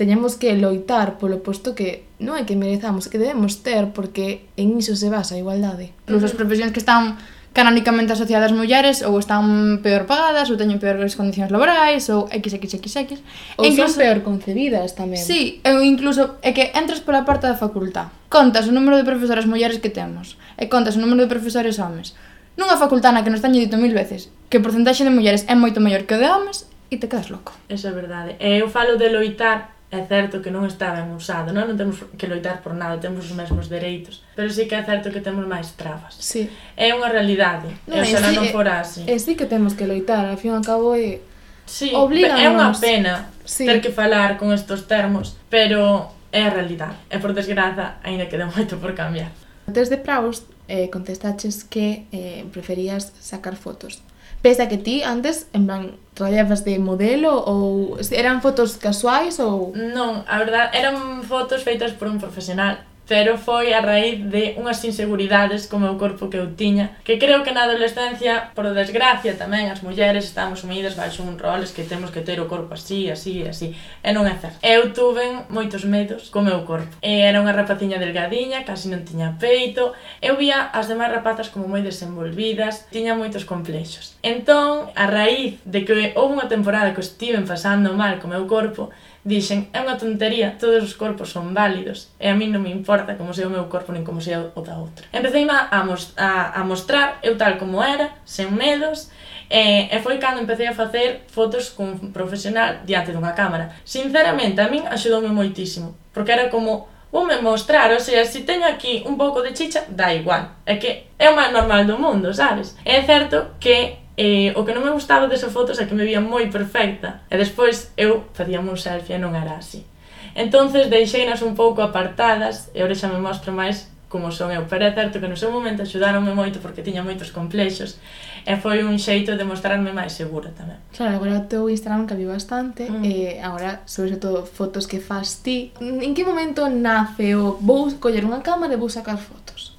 [0.00, 4.72] teñamos que loitar polo posto que non é que merezamos, que debemos ter, porque en
[4.80, 5.92] iso se basa a igualdade.
[6.08, 7.20] Incluso as profesións que están
[7.52, 13.20] canonicamente asociadas ás mulleres ou están peor pagadas ou teñen peores condicións laborais ou xxxx
[13.60, 17.56] ou incluso, son peor concebidas tamén sí, ou incluso é que entras pola parte da
[17.56, 21.76] facultad contas o número de profesoras mulleres que temos e contas o número de profesores
[21.76, 22.16] homes
[22.56, 25.56] nunha facultad na que nos teño dito mil veces que o porcentaxe de mulleres é
[25.56, 27.52] moito maior que o de homes e te quedas loco.
[27.72, 28.36] Eso é verdade.
[28.36, 31.68] E eu falo de loitar é certo que non está ben usado, non?
[31.68, 35.12] non temos que loitar por nada, temos os mesmos dereitos, pero sí que é certo
[35.12, 36.16] que temos máis trabas.
[36.16, 36.48] Sí.
[36.80, 39.04] É unha realidade, no, e xa non fora así.
[39.04, 41.20] É, sí que temos que loitar, ao fin e ao cabo é...
[41.68, 43.68] Sí, é unha pena sí.
[43.68, 46.96] ter que falar con estos termos, pero é a realidade.
[47.12, 49.28] E por desgraza, aínda queda moito por cambiar.
[49.68, 54.00] Antes de Praus eh, contestaches que eh, preferías sacar fotos.
[54.42, 59.70] Pese a que ti antes, en plan, traballabas de modelo ou eran fotos casuais ou...
[59.72, 64.80] Non, a verdad, eran fotos feitas por un profesional pero foi a raíz de unhas
[64.86, 69.68] inseguridades co meu corpo que eu tiña, que creo que na adolescencia, por desgracia tamén,
[69.68, 73.42] as mulleres estamos unidas baixo un roles que temos que ter o corpo así, así,
[73.42, 74.62] así, e non é certo.
[74.62, 76.90] Eu tuve moitos medos co meu corpo.
[77.02, 81.66] E era unha rapaciña delgadiña, casi non tiña peito, eu vía as demais rapazas como
[81.66, 84.14] moi desenvolvidas, tiña moitos complexos.
[84.22, 88.94] Entón, a raíz de que houve unha temporada que estive pasando mal co meu corpo,
[89.22, 93.14] Dixen, é unha tontería, todos os corpos son válidos, e a mí non me importa
[93.14, 95.06] como sea o meu corpo nin como sea o da outra.
[95.14, 99.14] Empecei a, a, a mostrar eu tal como era, sen medos,
[99.46, 103.70] e, e foi cando empecé a facer fotos con profesional diante dunha cámara.
[103.86, 109.04] Sinceramente, a min axudoume moitísimo, porque era como voume mostrar, o sea, se teño aquí
[109.06, 110.58] un pouco de chicha, dá igual.
[110.66, 112.74] É que é o máis normal do mundo, sabes?
[112.82, 116.20] É certo que E o que non me gustaba desa foto é que me vía
[116.20, 117.24] moi perfecta.
[117.32, 119.88] E despois eu facía un selfie e non era así.
[120.34, 124.84] Entonces deixeinas un pouco apartadas e ora xa me mostro máis como son eu, pero
[124.84, 127.96] é certo que no seu momento axudáronme moito porque tiña moitos complexos
[128.44, 130.76] e foi un xeito de mostrarme máis segura tamén.
[130.92, 133.00] Claro, agora o teu Instagram cambiou bastante mm.
[133.08, 135.72] e agora sobre todo fotos que fas ti.
[135.80, 139.71] En que momento nace o vou coller unha cámara e vou sacar fotos?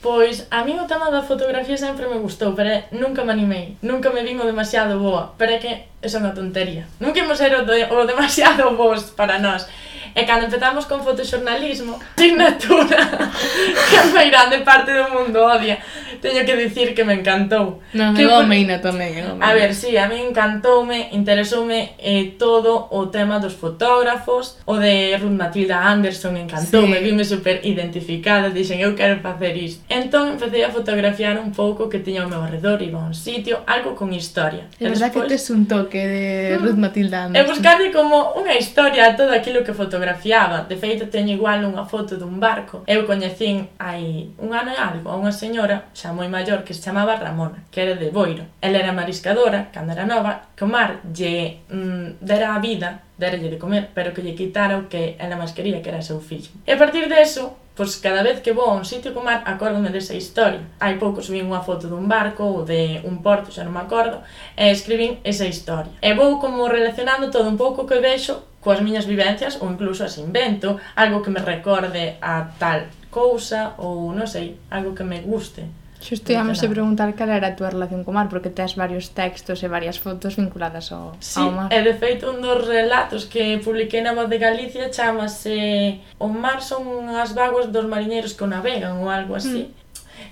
[0.00, 4.08] Pois, a mí o tema da fotografía sempre me gustou, pero nunca me animei, nunca
[4.08, 5.68] me vin o demasiado boa, pero é que
[6.00, 6.88] é unha tontería.
[6.96, 9.68] Nunca imos ser o, de, o demasiado bons para nós.
[10.16, 12.96] E cando empezamos con fotoxornalismo, asignatura
[13.92, 15.76] que a grande parte do mundo odia,
[16.20, 17.80] teño que dicir que me encantou.
[17.96, 19.16] Non, que eu meina tamén.
[19.16, 24.58] Eu a ver, si, sí, a mí encantoume, interesoume eh, todo o tema dos fotógrafos,
[24.66, 27.04] o de Ruth Matilda Anderson encantoume, sí.
[27.04, 29.82] vime super identificada, dixen eu quero facer isto.
[29.88, 33.64] Entón empecé a fotografiar un pouco que tiña ao meu arredor, iba a un sitio,
[33.66, 34.68] algo con historia.
[34.80, 37.40] É verdad que tes un toque de Ruth Matilda Anderson.
[37.40, 40.66] E buscarle como unha historia a todo aquilo que fotografiaba.
[40.68, 42.84] De feito, teño igual unha foto dun barco.
[42.86, 46.82] Eu coñecín hai un ano e algo a unha señora, xa moi maior que se
[46.82, 48.44] chamaba Ramona, que era de Boiro.
[48.60, 53.50] Ela era mariscadora, cando era nova, que o mar lle mm, dera a vida, deralle
[53.50, 56.50] de comer, pero que lle quitara o que ela máis quería, que era seu fillo.
[56.66, 59.88] E a partir deso, pois cada vez que vou a un sitio co mar, acórdome
[59.88, 60.60] desa historia.
[60.76, 64.20] Hai pouco subín unha foto dun barco ou de un porto, xa non me acordo,
[64.56, 65.92] e escribín esa historia.
[66.04, 70.20] E vou como relacionando todo un pouco que vexo coas miñas vivencias ou incluso as
[70.20, 75.64] invento, algo que me recorde a tal cousa ou non sei, algo que me guste.
[76.00, 79.60] Xusto íamos a preguntar cal era a túa relación co mar, porque tes varios textos
[79.60, 81.68] e varias fotos vinculadas ao, sí, ao mar.
[81.68, 86.32] Sí, e de feito un dos relatos que publiquei na Voz de Galicia chamase O
[86.32, 89.68] mar son as vaguas dos mariñeiros que navegan ou algo así.
[89.68, 89.80] Mm.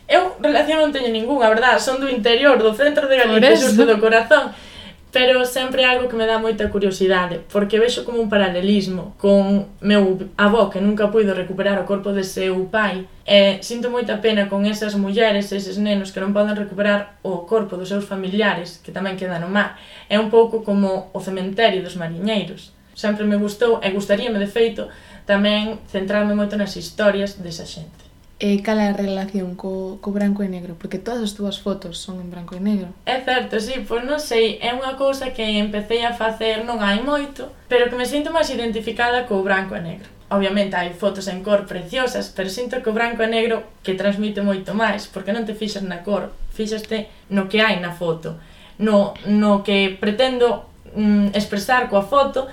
[0.08, 3.84] Eu relación non teño ninguna, a verdad, son do interior, do centro de Galicia, xusto
[3.84, 4.56] do corazón
[5.10, 9.66] pero sempre é algo que me dá moita curiosidade, porque vexo como un paralelismo con
[9.80, 14.48] meu avó que nunca puido recuperar o corpo de seu pai, e sinto moita pena
[14.52, 18.92] con esas mulleres, eses nenos que non poden recuperar o corpo dos seus familiares, que
[18.92, 19.80] tamén quedan no mar.
[20.12, 22.76] É un pouco como o cementerio dos mariñeiros.
[22.92, 24.92] Sempre me gustou e gustaríame de feito
[25.24, 27.97] tamén centrarme moito nas historias desa xente.
[28.40, 30.78] E cal é a relación co, co branco e negro?
[30.78, 32.94] Porque todas as túas fotos son en branco e negro.
[33.02, 37.02] É certo, sí, pois non sei, é unha cousa que empecé a facer non hai
[37.02, 40.06] moito, pero que me sinto máis identificada co branco e negro.
[40.30, 44.38] Obviamente hai fotos en cor preciosas, pero sinto que o branco e negro que transmite
[44.38, 48.38] moito máis, porque non te fixas na cor, fixaste no que hai na foto,
[48.78, 52.46] no, no que pretendo mm, expresar coa foto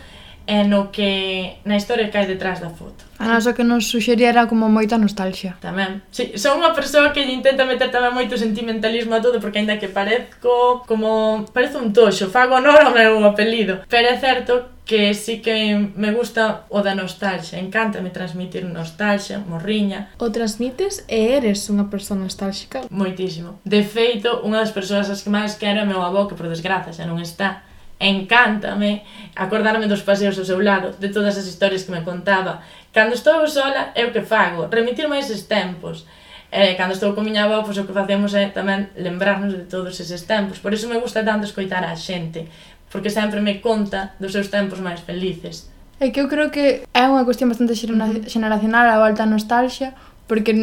[0.49, 3.04] e no que na historia que hai detrás da foto.
[3.17, 5.55] A nosa que nos suxería era como moita nostalgia.
[5.63, 6.03] Tamén.
[6.11, 9.87] Sí, son unha persoa que intenta meter tamén moito sentimentalismo a todo porque aínda que
[9.87, 15.41] parezco como parece un toxo, fago honor ao meu apelido, pero é certo que sí
[15.41, 20.13] que me gusta o da nostalgia, encántame transmitir nostalgia, morriña.
[20.19, 22.85] O transmites e eres unha persoa nostálxica?
[22.93, 23.57] Moitísimo.
[23.65, 26.93] De feito, unha das persoas as que máis quero é meu avó, que por desgraza
[26.93, 27.65] xa non está,
[27.99, 29.03] encántame
[29.35, 32.61] acordarme dos paseos ao seu lado, de todas as historias que me contaba.
[32.93, 36.07] Cando estou sola, é o que fago, remitirme a eses tempos.
[36.51, 39.99] E, cando estou con miña avó, pois, o que facemos é tamén lembrarnos de todos
[39.99, 40.59] eses tempos.
[40.59, 42.47] Por iso me gusta tanto escoitar a xente,
[42.87, 45.67] porque sempre me conta dos seus tempos máis felices.
[45.99, 49.91] É que eu creo que é unha cuestión bastante xeneracional a volta a nostalgia,
[50.27, 50.55] porque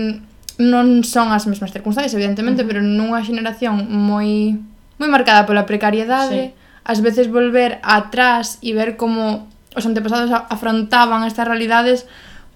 [0.56, 2.72] non son as mesmas circunstancias, evidentemente, uh -huh.
[2.72, 4.56] pero nunha xeneración moi
[4.96, 11.24] moi marcada pola precariedade, sí ás veces volver atrás e ver como os antepasados afrontaban
[11.24, 12.04] estas realidades,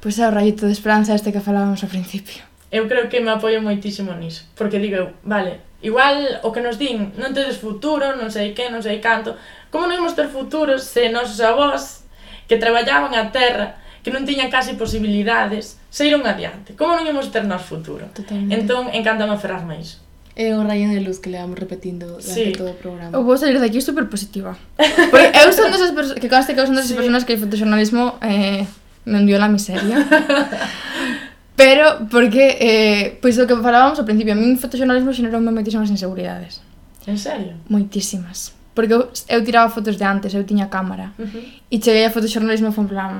[0.03, 2.45] pois é o rayito de esperanza este que falábamos ao principio.
[2.71, 6.77] Eu creo que me apoio moitísimo niso, porque digo eu, vale, igual o que nos
[6.77, 9.39] din, non tedes futuro, non sei que, non sei canto,
[9.71, 12.07] como non imos ter futuro se nosos avós
[12.51, 16.79] que traballaban a terra, que non tiñan case posibilidades, seiron adiante.
[16.79, 18.07] Como non imos ter nos futuro?
[18.15, 18.55] Totalmente.
[18.55, 20.06] Entón, encantame aferrarme a iso.
[20.37, 22.53] Eh, é o rayo de luz que le vamos repetindo durante sí.
[22.53, 23.16] todo o programa.
[23.16, 24.53] Eu vou salir daqui super positiva.
[25.11, 26.94] Porque eu son desas persoas, que conste que eu son desas sí.
[26.94, 28.68] persoas que o fotoxornalismo eh,
[29.09, 30.05] me hundió la miseria.
[31.57, 36.61] Pero, porque, eh, pois o que falábamos ao principio, a min fotoxornalismo xenerou moitísimas inseguridades.
[37.09, 37.57] En serio?
[37.72, 38.53] Moitísimas.
[38.77, 41.16] Porque eu, eu tiraba fotos de antes, eu tiña cámara.
[41.16, 41.44] Uh -huh.
[41.72, 43.12] E cheguei a fotoxornalismo e foi en plan,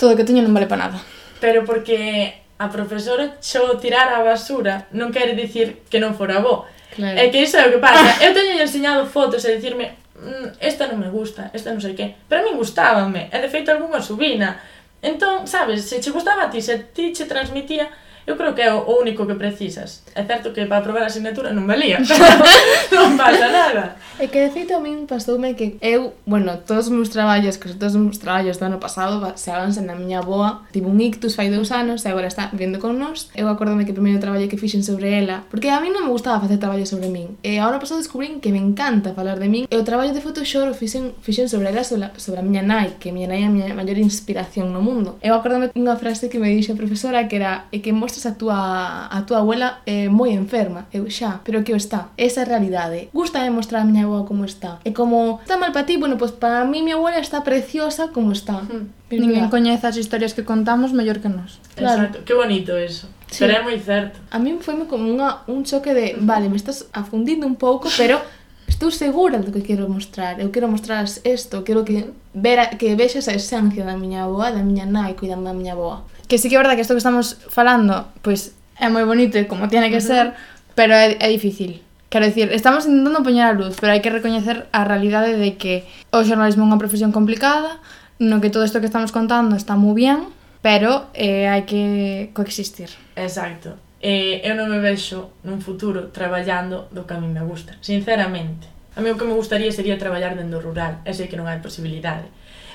[0.00, 0.98] todo o que teño non vale para nada.
[1.36, 6.70] Pero porque a profesora xo tirar a basura non quere dicir que non fora bo.
[6.94, 7.18] Claro.
[7.18, 8.22] É que iso é o que pasa.
[8.22, 12.14] Eu teño enseñado fotos e dicirme mm, esta non me gusta, esta non sei que.
[12.30, 14.62] Pero a min gustábame, e de feito algunha subina.
[15.02, 17.90] Entón, sabes, se che gustaba a ti, se ti che transmitía,
[18.26, 20.02] Eu creo que é o único que precisas.
[20.14, 21.98] É certo que para aprobar a asignatura non valía,
[22.94, 23.98] non pasa nada.
[24.22, 27.74] É que de feito a min pasoume que eu, bueno, todos os meus traballos, que
[27.74, 30.62] todos os meus traballos do ano pasado baseábanse na miña boa.
[30.70, 33.26] Tive un ictus fai dous anos e agora está vivendo con nós.
[33.34, 36.14] Eu acordome que o primeiro traballo que fixen sobre ela, porque a min non me
[36.14, 37.34] gustaba facer traballo sobre min.
[37.42, 39.66] E agora pasado descubrín que me encanta falar de min.
[39.66, 43.02] E o traballo de Photoshop o fixen, fixen sobre ela sobre, sobre a miña nai,
[43.02, 45.18] que a miña nai é a miña maior inspiración no mundo.
[45.18, 48.36] Eu acordome unha frase que me dixo a profesora que era e que mostras a
[48.36, 50.84] túa, a túa abuela eh, moi enferma.
[50.92, 52.12] Eu xa, pero que o está.
[52.20, 53.08] Esa é a realidade.
[53.12, 54.78] Gusta de mostrar a miña abuela como está.
[54.84, 58.12] E como está mal para ti, bueno, pois pues para mí mi abuela está preciosa
[58.12, 58.60] como está.
[58.68, 58.92] Hmm.
[59.08, 61.60] Ninguén coñece as historias que contamos mellor que nós.
[61.74, 62.04] Claro.
[62.04, 62.24] Exacto.
[62.24, 63.08] Que bonito eso.
[63.32, 63.40] Sí.
[63.40, 64.20] Pero é moi certo.
[64.28, 68.20] A min foi como unha, un choque de, vale, me estás afundindo un pouco, pero
[68.68, 70.36] estou segura do que quero mostrar.
[70.40, 74.52] Eu quero mostrar isto, quero que ver a, que vexas a esencia da miña aboa,
[74.52, 77.04] da miña nai cuidando da miña aboa que sí que é verdade que isto que
[77.04, 80.32] estamos falando, pois pues, é moi bonito e como tiene que ser,
[80.72, 81.84] pero é, é difícil.
[82.08, 85.84] Quero dicir, estamos intentando poñer a luz, pero hai que recoñecer a realidade de que
[86.08, 87.84] o xornalismo é unha profesión complicada,
[88.16, 90.32] no que todo isto que estamos contando está moi bien,
[90.64, 92.88] pero eh, hai que coexistir.
[93.12, 93.76] Exacto.
[94.00, 98.72] Eh, eu non me vexo nun futuro traballando do que a mí me gusta, sinceramente.
[98.96, 101.60] A mí o que me gustaría sería traballar dentro rural, e sei que non hai
[101.60, 102.32] posibilidade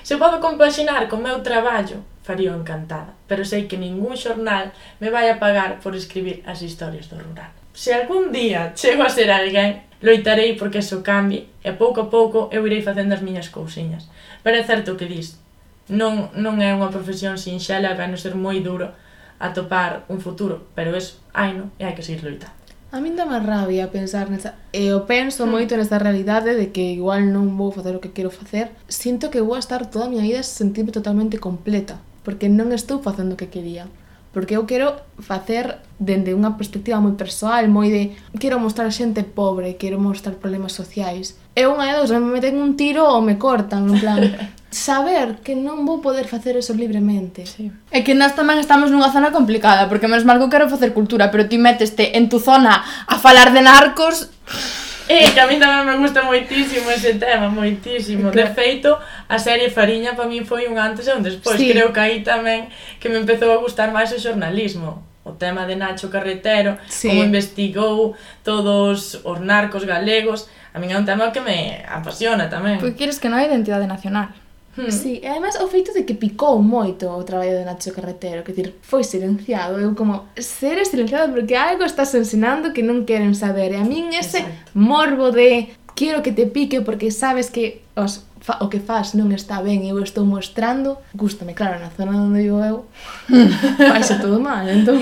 [0.07, 4.71] Se podo compaxinar co meu traballo, faría encantada, pero sei que ningún xornal
[5.03, 7.51] me vai a pagar por escribir as historias do rural.
[7.75, 12.47] Se algún día chego a ser alguén, loitarei porque eso cambie e pouco a pouco
[12.55, 14.07] eu irei facendo as miñas cousiñas.
[14.47, 15.43] Pero é certo que dis,
[15.91, 18.95] non, non é unha profesión sinxela e vai non ser moi duro
[19.43, 22.55] atopar un futuro, pero es, aino e hai que seguir loitando.
[22.89, 24.55] A min dá má rabia pensar nesa...
[24.71, 25.51] E eu penso mm.
[25.51, 28.71] moito nesta realidade de que igual non vou facer o que quero facer.
[28.87, 31.99] Sinto que vou estar toda a miña vida sentirme totalmente completa.
[32.23, 33.91] Porque non estou facendo o que quería.
[34.31, 38.03] Porque eu quero facer dende unha perspectiva moi persoal, moi de...
[38.39, 41.35] Quero mostrar xente pobre, quero mostrar problemas sociais.
[41.59, 44.21] E unha de dos, me meten un tiro ou me cortan, en plan...
[44.69, 47.47] saber que non vou poder facer eso libremente.
[47.47, 47.71] Sí.
[47.91, 51.31] É que nós tamén estamos nunha zona complicada, porque menos mal que quero facer cultura,
[51.31, 54.27] pero ti meteste en tu zona a falar de narcos...
[55.07, 58.27] Eh, que a mí tamén me gusta moitísimo ese tema, moitísimo.
[58.27, 58.43] Claro.
[58.43, 61.55] De feito, a serie Fariña para mí foi un antes e un despois.
[61.55, 61.71] Sí.
[61.71, 62.67] Creo que aí tamén
[62.99, 67.07] que me empezou a gustar máis o xornalismo o tema de Nacho Carretero, sí.
[67.07, 72.79] como investigou todos os narcos galegos, a mí é un tema que me apasiona tamén.
[72.79, 74.35] Porque queres que non hai identidade nacional.
[74.77, 74.91] Hmm.
[74.93, 78.53] Sí, e además o feito de que picou moito o traballo de Nacho Carretero, que
[78.53, 83.73] dir, foi silenciado, eu como, ser silenciado porque algo estás ensinando que non queren saber,
[83.73, 84.77] e a min ese Exacto.
[84.77, 89.33] morbo de quero que te pique porque sabes que os, fa, o que faz non
[89.33, 92.85] está ben e eu estou mostrando, gustame, claro, na zona onde vivo eu,
[93.81, 95.01] faise todo mal, entón...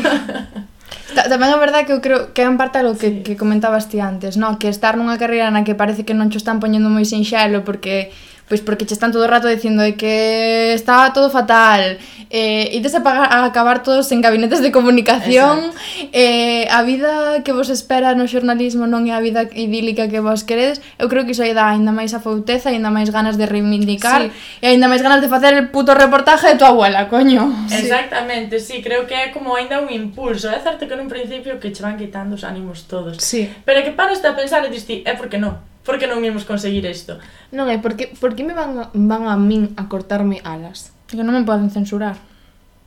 [1.15, 3.27] Ta tamén é verdade que eu creo que é en parte algo que, sí.
[3.27, 4.55] que comentabas ti antes, no?
[4.55, 8.15] que estar nunha carreira na que parece que non cho están poñendo moi sinxelo porque
[8.47, 11.97] Pois porque che están todo o rato dicindo de que está todo fatal,
[12.29, 15.73] eh, ides a, pagar, a acabar todos en gabinetes de comunicación,
[16.13, 20.45] eh, a vida que vos espera no xornalismo non é a vida idílica que vos
[20.45, 23.49] queredes, eu creo que iso aí dá ainda máis a fouteza, ainda máis ganas de
[23.49, 24.61] reivindicar, sí.
[24.61, 27.49] e ainda máis ganas de facer el puto reportaje de tua abuela, coño.
[27.73, 31.57] Exactamente, sí, sí creo que é como ainda un impulso, é certo que nun principio
[31.57, 33.17] que che van quitando os ánimos todos.
[33.17, 33.49] Sí.
[33.65, 36.81] Pero que paras a pensar e diste, é porque non Por que non imos conseguir
[36.89, 37.21] isto?
[37.53, 40.89] Non é, porque, porque me van, van a min a cortarme alas?
[41.05, 42.17] Que non me poden censurar.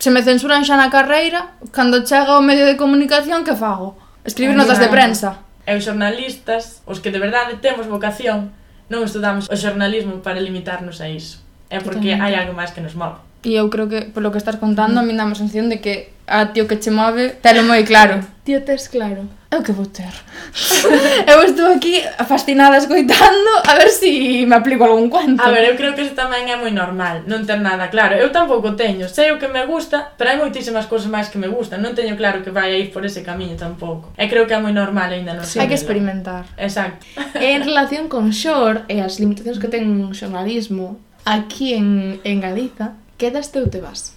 [0.02, 3.94] Se me censuran xa na carreira, cando chega o medio de comunicación, que fago?
[4.26, 5.46] Escribir Ay, notas de prensa.
[5.62, 8.50] E os xornalistas, os que de verdade temos vocación,
[8.90, 11.38] non estudamos o xornalismo para limitarnos a iso.
[11.70, 13.27] É porque hai algo máis que nos move.
[13.46, 16.10] E eu creo que, polo que estás contando, a mí dá a sensación de que
[16.28, 18.20] a tío que che move telo moi claro.
[18.44, 19.24] Tío, tes claro.
[19.50, 20.12] Eu que vou ter.
[21.32, 25.42] eu estou aquí fascinada escoitando a ver se si me aplico algún cuento.
[25.42, 28.18] A ver, eu creo que iso tamén é moi normal, non ter nada claro.
[28.20, 31.48] Eu tampouco teño, sei o que me gusta, pero hai moitísimas cousas máis que me
[31.48, 31.80] gustan.
[31.80, 34.12] Non teño claro que vai a ir por ese camiño tampouco.
[34.20, 36.44] E creo que é moi normal aínda non sí, Hai que experimentar.
[36.60, 37.08] Exacto.
[37.40, 43.00] en relación con Xor e as limitacións que ten o xornalismo aquí en, en Galiza,
[43.18, 44.14] Quedaste ou te vas?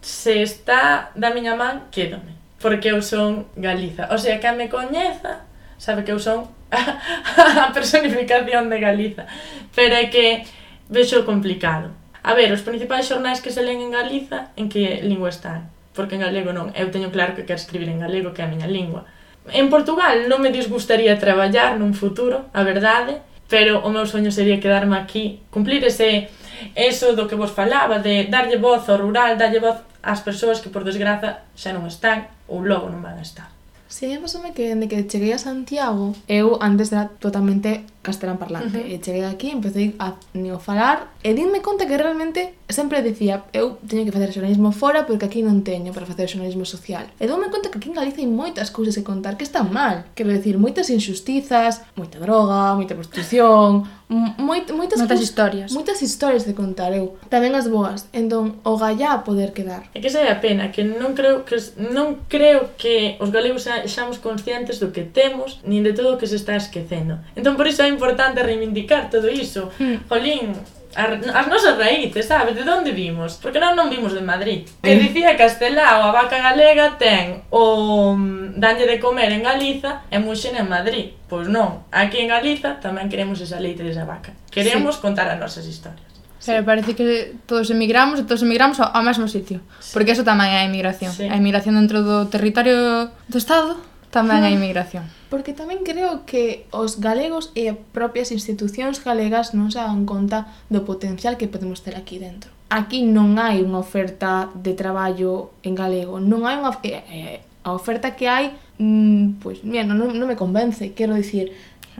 [0.00, 2.38] Se está da miña man, quédome.
[2.62, 4.06] Porque eu son Galiza.
[4.14, 5.42] O sea, que me coñeza
[5.76, 9.26] sabe que eu son a personificación de Galiza.
[9.74, 10.46] Pero é que
[10.88, 11.90] vexo complicado.
[12.22, 15.74] A ver, os principais xornais que se leen en Galiza, en que lingua están?
[15.90, 16.70] Porque en galego non.
[16.78, 19.02] Eu teño claro que quero escribir en galego, que é a miña lingua.
[19.50, 23.18] En Portugal non me disgustaría traballar nun futuro, a verdade,
[23.50, 26.30] pero o meu soño sería quedarme aquí, cumplir ese
[26.72, 30.72] eso do que vos falaba, de darlle voz ao rural, darlle voz ás persoas que
[30.72, 33.48] por desgraza xa non están ou logo non van a estar.
[33.88, 38.78] Sí, pasame que dende que cheguei a Santiago, eu antes era totalmente castelán parlante.
[38.78, 38.92] Uh -huh.
[38.92, 44.04] e cheguei aquí, empecé a neofalar e dime conta que realmente sempre dicía eu teño
[44.04, 47.04] que facer xornalismo fora porque aquí non teño para facer xornalismo social.
[47.16, 49.96] E dome conta que aquí en Galicia hai moitas cousas que contar que están mal,
[50.16, 55.72] quero decir, moitas injustizas moita droga, moita prostitución moit, moitas, moitas historias.
[55.72, 57.16] moitas historias de contar eu.
[57.32, 59.88] Tamén as boas, entón o gallá poder quedar.
[59.96, 63.64] É que se é a pena, que non creo que non creo que os galegos
[63.64, 67.18] xa, xamos conscientes do que temos nin de todo o que se está esquecendo.
[67.32, 69.70] Entón por iso hai importante reivindicar todo iso.
[69.78, 70.10] Mm.
[70.10, 70.58] Jolín,
[70.96, 73.38] as nosas raíces, sabes, de onde vimos?
[73.42, 74.66] Porque non non vimos de Madrid.
[74.82, 75.00] Que eh.
[75.00, 80.54] dicía Castelao, a vaca galega ten o mm, danlle de comer en Galiza e muxen
[80.54, 81.18] en Madrid.
[81.26, 84.34] Pois non, aquí en Galiza tamén queremos esa leite desa vaca.
[84.54, 85.02] Queremos sí.
[85.02, 86.06] contar as nosas historias.
[86.44, 89.64] Pero parece que todos emigramos e todos emigramos ao, ao mesmo sitio.
[89.80, 89.96] Sí.
[89.96, 91.10] Porque eso tamén é a emigración.
[91.10, 91.26] Sí.
[91.26, 93.74] A emigración dentro do territorio do Estado
[94.14, 95.10] Tamén a inmigración.
[95.26, 100.86] Porque tamén creo que os galegos e propias institucións galegas non se dan conta do
[100.86, 102.54] potencial que podemos ter aquí dentro.
[102.70, 107.74] Aquí non hai unha oferta de traballo en galego, non hai unha eh, eh a
[107.74, 111.50] oferta que hai, mmm, pois, mira, non, non me convence, quero dicir,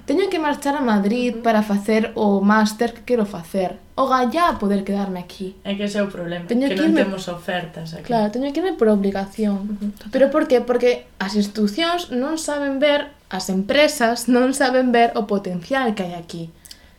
[0.06, 5.20] teño que marchar a Madrid para facer o máster que quero facer ogallá poder quedarme
[5.20, 5.54] aquí.
[5.64, 7.00] É que ese é o problema, teño que, que irme...
[7.00, 8.10] non temos ofertas aquí.
[8.10, 9.78] Claro, teño que irme por obligación.
[9.78, 10.60] Uh -huh, Pero por que?
[10.60, 16.14] Porque as institucións non saben ver, as empresas non saben ver o potencial que hai
[16.18, 16.50] aquí.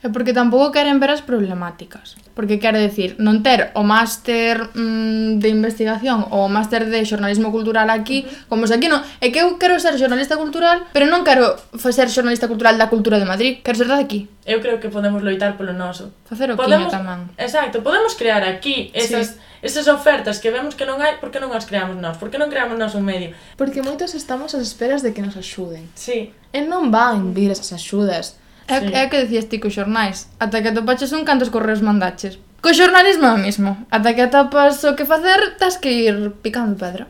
[0.06, 2.14] É porque tampouco queren ver as problemáticas.
[2.38, 7.50] Porque quero decir, non ter o máster mm, de investigación ou o máster de xornalismo
[7.50, 8.46] cultural aquí, uh -huh.
[8.46, 9.02] como se aquí non...
[9.18, 13.18] É que eu quero ser xornalista cultural, pero non quero ser xornalista cultural da cultura
[13.18, 14.30] de Madrid, quero ser da aquí.
[14.46, 16.14] Eu creo que podemos loitar polo noso.
[16.30, 17.26] Facer o podemos, tamén.
[17.42, 19.66] Exacto, podemos crear aquí esas, sí.
[19.66, 22.22] esas ofertas que vemos que non hai, por que non as creamos nós?
[22.22, 23.34] Por que non creamos nós un medio?
[23.58, 25.90] Porque moitos estamos ás esperas de que nos axuden.
[25.98, 26.30] Sí.
[26.54, 28.38] E non van vir esas axudas
[28.68, 28.90] É, sí.
[28.94, 30.30] é o que decías ti cos xornais.
[30.42, 32.42] Ata que atopaches un cantos correos mandaches.
[32.64, 33.72] Co xornalismo é o mismo.
[33.94, 37.06] Ata que atopas o que facer, Tas que ir picando pedra.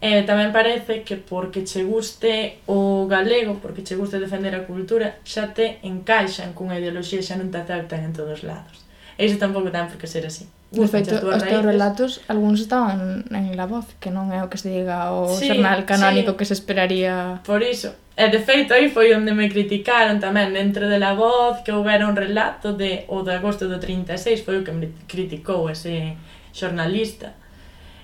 [0.00, 4.64] E eh, tamén parece que porque che guste o galego, porque che guste defender a
[4.64, 8.80] cultura, xa te encaixan cunha ideoloxía xa non te aceptan en todos lados.
[9.20, 10.48] Eso tampouco ten por que ser así.
[10.72, 14.56] De feito, os teus relatos, algúns estaban en La Voz, que non é o que
[14.56, 16.36] se diga o sí, xornal canónico sí.
[16.40, 17.44] que se esperaría...
[17.44, 17.92] Por iso.
[18.16, 22.08] E de feito, aí foi onde me criticaron tamén dentro de La Voz, que houbera
[22.08, 26.16] un relato de o de agosto do 36, foi o que me criticou ese
[26.56, 27.36] xornalista.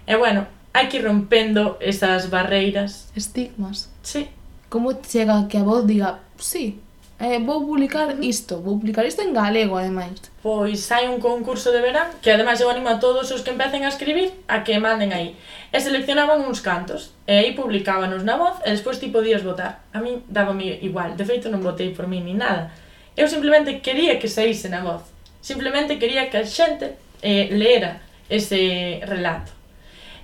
[0.05, 0.45] E bueno,
[0.77, 3.09] hai que ir rompendo esas barreiras.
[3.17, 3.89] Estigmas.
[4.05, 4.29] Sí.
[4.69, 6.83] Como chega que a voz diga, sí,
[7.19, 10.21] eh, vou publicar isto, vou publicar isto en galego, ademais.
[10.43, 13.85] Pois hai un concurso de verán que ademais eu animo a todos os que empecen
[13.85, 15.37] a escribir a que manden aí.
[15.73, 19.85] E seleccionaban uns cantos, e aí publicábanos na voz e despois ti podías votar.
[19.97, 22.71] A min dábame igual, de feito non votei por mí ni nada.
[23.17, 25.09] Eu simplemente quería que saíse na voz.
[25.41, 29.53] Simplemente quería que a xente eh, leera ese relato.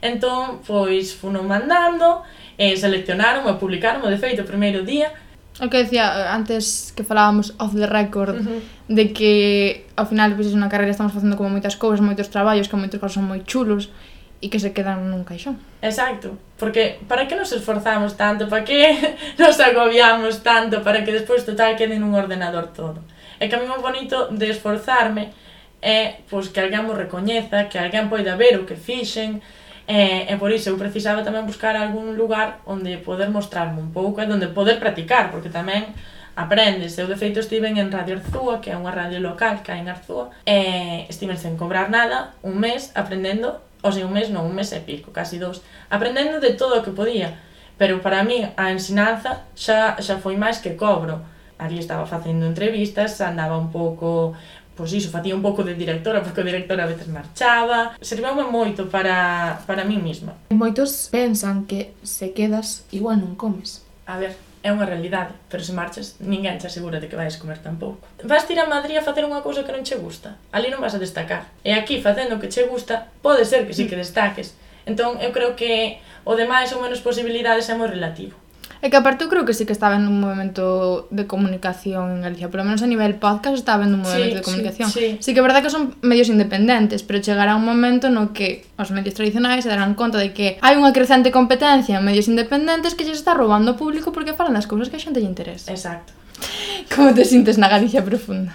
[0.02, 2.22] Entón, pois, funo mandando,
[2.58, 5.14] eh, seleccionaron e publicaron, de feito, o primeiro día,
[5.60, 8.60] O que decía eh, antes que falábamos off the record uh -huh.
[8.88, 9.32] de que
[9.96, 12.96] ao final pois, pues, na carreira estamos facendo como moitas cousas, moitos traballos, que moitos
[12.96, 13.92] casos son moi chulos
[14.42, 15.60] e que se quedan nun caixón.
[15.84, 18.80] Exacto, porque para que nos esforzamos tanto, para que
[19.40, 23.04] nos agobiamos tanto, para que despois total quede nun ordenador todo.
[23.38, 25.30] E que a mí moi bonito de esforzarme
[25.82, 29.44] é pois, que alguén mo recoñeza, que alguén poida ver o que fixen,
[29.86, 34.22] E, e por iso eu precisaba tamén buscar algún lugar onde poder mostrarme un pouco
[34.22, 35.90] e onde poder practicar, porque tamén
[36.36, 36.96] aprendes.
[36.98, 39.90] Eu, de feito, estiven en Radio Arzúa, que é unha radio local que hai en
[39.90, 44.54] Arzúa, e estiven sen cobrar nada un mes aprendendo, ou sea, un mes non, un
[44.54, 45.60] mes e pico, casi dous,
[45.90, 47.36] aprendendo de todo o que podía.
[47.76, 51.20] Pero para mí a ensinanza xa, xa foi máis que cobro.
[51.58, 54.34] Ali estaba facendo entrevistas, andaba un pouco
[54.76, 57.96] pois iso, facía un pouco de directora, porque a directora a veces marchaba.
[58.00, 60.34] Serveume moito para, para mí mesma.
[60.50, 63.84] Moitos pensan que se quedas igual non comes.
[64.08, 67.58] A ver, é unha realidade, pero se marchas, ninguén te asegura de que vais comer
[67.58, 68.06] tampouco.
[68.22, 70.38] Vas ir a Madrid a facer unha cousa que non che gusta.
[70.54, 71.50] Ali non vas a destacar.
[71.66, 74.02] E aquí, facendo o que che gusta, pode ser que sí que mm.
[74.06, 74.54] destaques.
[74.86, 78.38] Entón, eu creo que o demais ou menos posibilidades é moi relativo.
[78.82, 82.20] É que aparte eu creo que sí que estaba en un movimento de comunicación en
[82.26, 84.90] Galicia, polo menos a nivel podcast estaba en un movimento sí, de comunicación.
[84.90, 85.16] Sí, sí.
[85.22, 88.90] sí que é verdad que son medios independentes, pero chegará un momento no que os
[88.90, 93.06] medios tradicionais se darán conta de que hai unha crecente competencia en medios independentes que
[93.06, 95.70] lles está roubando o público porque falan das cousas que a xente lle interesa.
[95.70, 96.10] Exacto.
[96.90, 98.50] Como te sintes na Galicia profunda?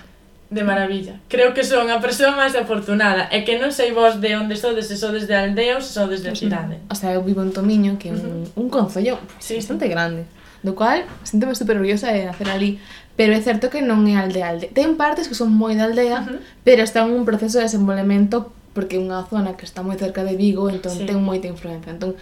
[0.49, 1.19] de maravilla.
[1.27, 4.87] Creo que son a persoa máis afortunada e que non sei vos de onde sodes,
[4.87, 6.79] se sodes de aldea ou se sodes de cidade.
[6.87, 9.91] O sea, eu vivo en Tomiño, que é un, un concello sí, bastante sí.
[9.91, 10.23] grande,
[10.63, 12.79] do cual sinto-me super orgullosa de nacer ali,
[13.19, 14.71] pero é certo que non é aldea aldea.
[14.71, 16.39] Ten partes que son moi de aldea, uh -huh.
[16.63, 20.23] pero está en un proceso de desenvolvemento porque é unha zona que está moi cerca
[20.23, 21.03] de Vigo, entón sí.
[21.03, 21.91] ten moita influencia.
[21.91, 22.15] Entón,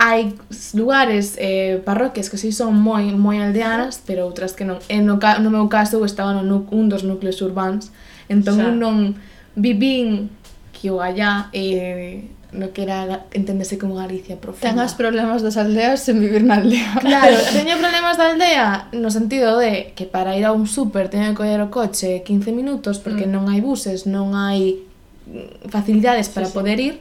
[0.00, 0.32] hai
[0.72, 4.80] lugares, eh, parroquias que si son moi moi aldeanas, pero outras que non.
[4.88, 7.92] E no, ca, no meu caso eu estaba no, nu, un dos núcleos urbanos,
[8.32, 8.64] entón Xa.
[8.64, 9.20] eu non
[9.60, 10.32] vivín
[10.72, 12.16] que o allá e eh,
[12.56, 14.72] no que era enténdese como Galicia profunda.
[14.72, 16.96] Ten as problemas das aldeas sen vivir na aldea.
[17.04, 21.36] Claro, teño problemas da aldea no sentido de que para ir a un súper teño
[21.36, 23.32] que coller o coche 15 minutos porque mm.
[23.36, 24.80] non hai buses, non hai
[25.28, 26.84] mm, facilidades para sí, poder sí.
[26.88, 26.94] ir,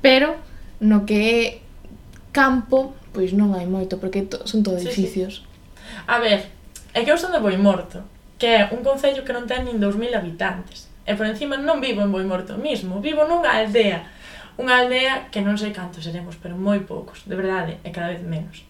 [0.00, 0.40] pero
[0.80, 1.67] no que é
[2.38, 5.42] campo, pois non hai moito, porque to, son todo sí, edificios.
[5.42, 6.06] Sí.
[6.06, 6.46] A ver,
[6.94, 8.06] é que eu son de Boimorto,
[8.38, 10.86] que é un concello que non ten nin 2000 habitantes.
[11.02, 14.06] E por encima non vivo en Boimorto mismo, vivo nunha aldea.
[14.54, 18.22] Unha aldea que non sei cantos seremos, pero moi poucos, de verdade, e cada vez
[18.22, 18.62] menos.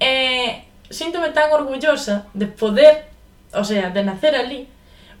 [0.00, 3.12] E síntome tan orgullosa de poder,
[3.52, 4.64] o sea, de nacer ali,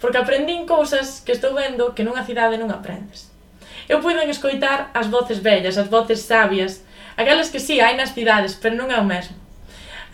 [0.00, 3.28] porque aprendín cousas que estou vendo que nunha cidade non aprendes.
[3.88, 6.87] Eu puiden escoitar as voces bellas, as voces sabias,
[7.18, 9.34] Aquelas que si, sí, hai nas cidades, pero non é o mesmo.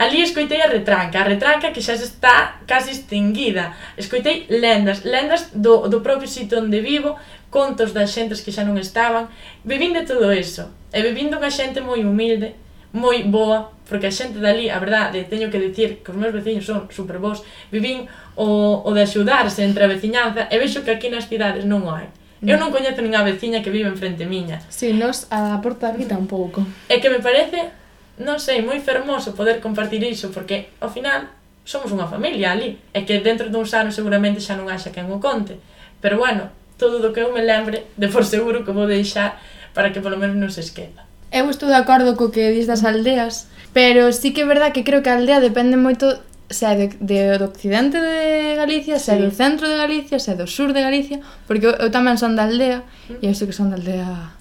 [0.00, 3.76] Ali escoitei a retranca, a retranca que xa está casi extinguida.
[4.00, 7.14] Escoitei lendas, lendas do, do propio sitio onde vivo,
[7.52, 9.28] contos das xentes que xa non estaban.
[9.68, 10.72] Vivín de todo eso.
[10.90, 12.57] E vivín dunha xente moi humilde,
[12.96, 16.64] moi boa, porque a xente dali, a verdade, teño que dicir que os meus veciños
[16.64, 17.44] son super bons.
[17.68, 21.84] Vivín o, o de axudarse entre a veciñanza e vexo que aquí nas cidades non
[21.84, 22.09] o hai.
[22.45, 22.51] Mm.
[22.53, 24.61] Eu non coñezo nin a veciña que vive en frente miña.
[24.68, 26.61] Si, sí, nos a porta aquí un pouco.
[26.92, 27.72] Que me parece,
[28.20, 31.32] non sei, moi fermoso poder compartir iso, porque ao final
[31.64, 32.76] somos unha familia ali.
[32.92, 35.57] E que dentro duns anos seguramente xa non haxa quen o conte.
[36.05, 39.40] Pero bueno, todo do que eu me lembre, de por seguro que vou deixar
[39.72, 41.09] para que polo menos non se esqueza.
[41.32, 44.84] Eu estou de acordo co que dis das aldeas, pero sí que é verdad que
[44.84, 46.20] creo que a aldea depende moito
[46.51, 49.22] se de, de, do occidente de Galicia, se sí.
[49.22, 52.45] do centro de Galicia, se do sur de Galicia, porque eu, eu tamén son da
[52.45, 53.24] aldea, mm.
[53.24, 54.36] e eu sei que son da aldea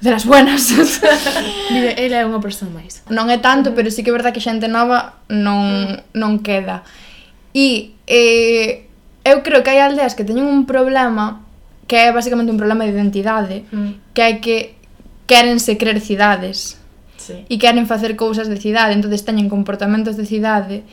[0.00, 0.72] de las buenas.
[1.72, 3.00] Mire, ela é unha persoa máis.
[3.08, 6.16] Non é tanto, pero sí que é verdad que xente nova non, mm.
[6.16, 6.84] non queda.
[7.56, 8.86] E eh,
[9.24, 11.44] eu creo que hai aldeas que teñen un problema
[11.90, 14.14] que é basicamente un problema de identidade, mm.
[14.14, 14.56] que é que
[15.26, 16.78] querense crer cidades.
[17.20, 17.44] Sí.
[17.48, 20.84] E queren facer cousas de cidade, entonces teñen comportamentos de cidade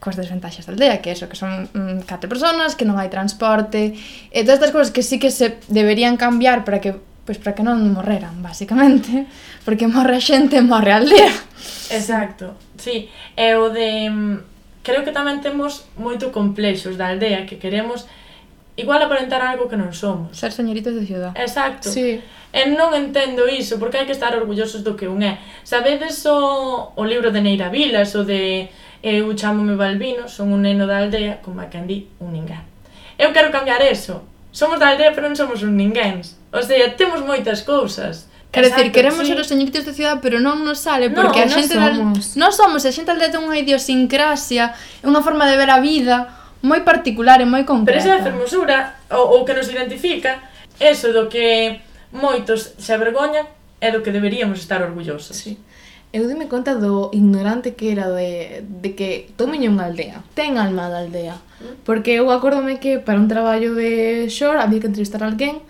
[0.00, 3.12] coas desventaxes da aldea, que é eso, que son mm, catro personas, que non hai
[3.12, 3.94] transporte,
[4.32, 6.96] e todas estas cousas que sí que se deberían cambiar para que
[7.28, 9.28] pois para que non morreran, basicamente,
[9.68, 11.30] porque morre a xente, morre a aldea.
[11.92, 12.56] Exacto.
[12.80, 14.36] Sí, e o de mm,
[14.80, 18.08] creo que tamén temos moito complexos da aldea que queremos
[18.80, 20.32] igual aparentar algo que non somos.
[20.32, 21.36] Ser señoritos de ciudad.
[21.36, 21.92] Exacto.
[21.92, 22.24] Sí.
[22.50, 25.38] E non entendo iso, porque hai que estar orgullosos do que un é.
[25.62, 28.72] Sabedes o, o libro de Neira Vilas, o de
[29.02, 32.60] Eu chamome Balbino, son un neno da aldea, como a quen di, un ninguén.
[33.16, 34.24] Eu quero cambiar eso.
[34.52, 36.36] Somos da aldea, pero non somos un ninguéns.
[36.52, 38.28] O sea, temos moitas cousas.
[38.52, 39.32] Quero dicir, queremos sí.
[39.32, 41.78] ser os señoritos da cidade, pero non nos sale, porque no, a xente...
[41.78, 42.34] Non somos.
[42.34, 42.38] Da...
[42.42, 44.74] Non somos, a xente da aldea ten unha idiosincrasia,
[45.06, 48.04] unha forma de ver a vida moi particular e moi concreta.
[48.04, 48.76] Pero esa é a fermosura,
[49.08, 50.44] o, o que nos identifica,
[50.76, 51.80] eso do que
[52.12, 53.46] moitos se avergoñan
[53.80, 55.36] é do que deberíamos estar orgullosos.
[55.36, 55.56] Sí.
[56.12, 60.90] Eu dime conta do ignorante que era de, de que tomen unha aldea, ten alma
[60.90, 61.38] da aldea.
[61.62, 61.86] Mm.
[61.86, 65.62] Porque eu acórdome que para un traballo de Shore había que entrevistar a alguén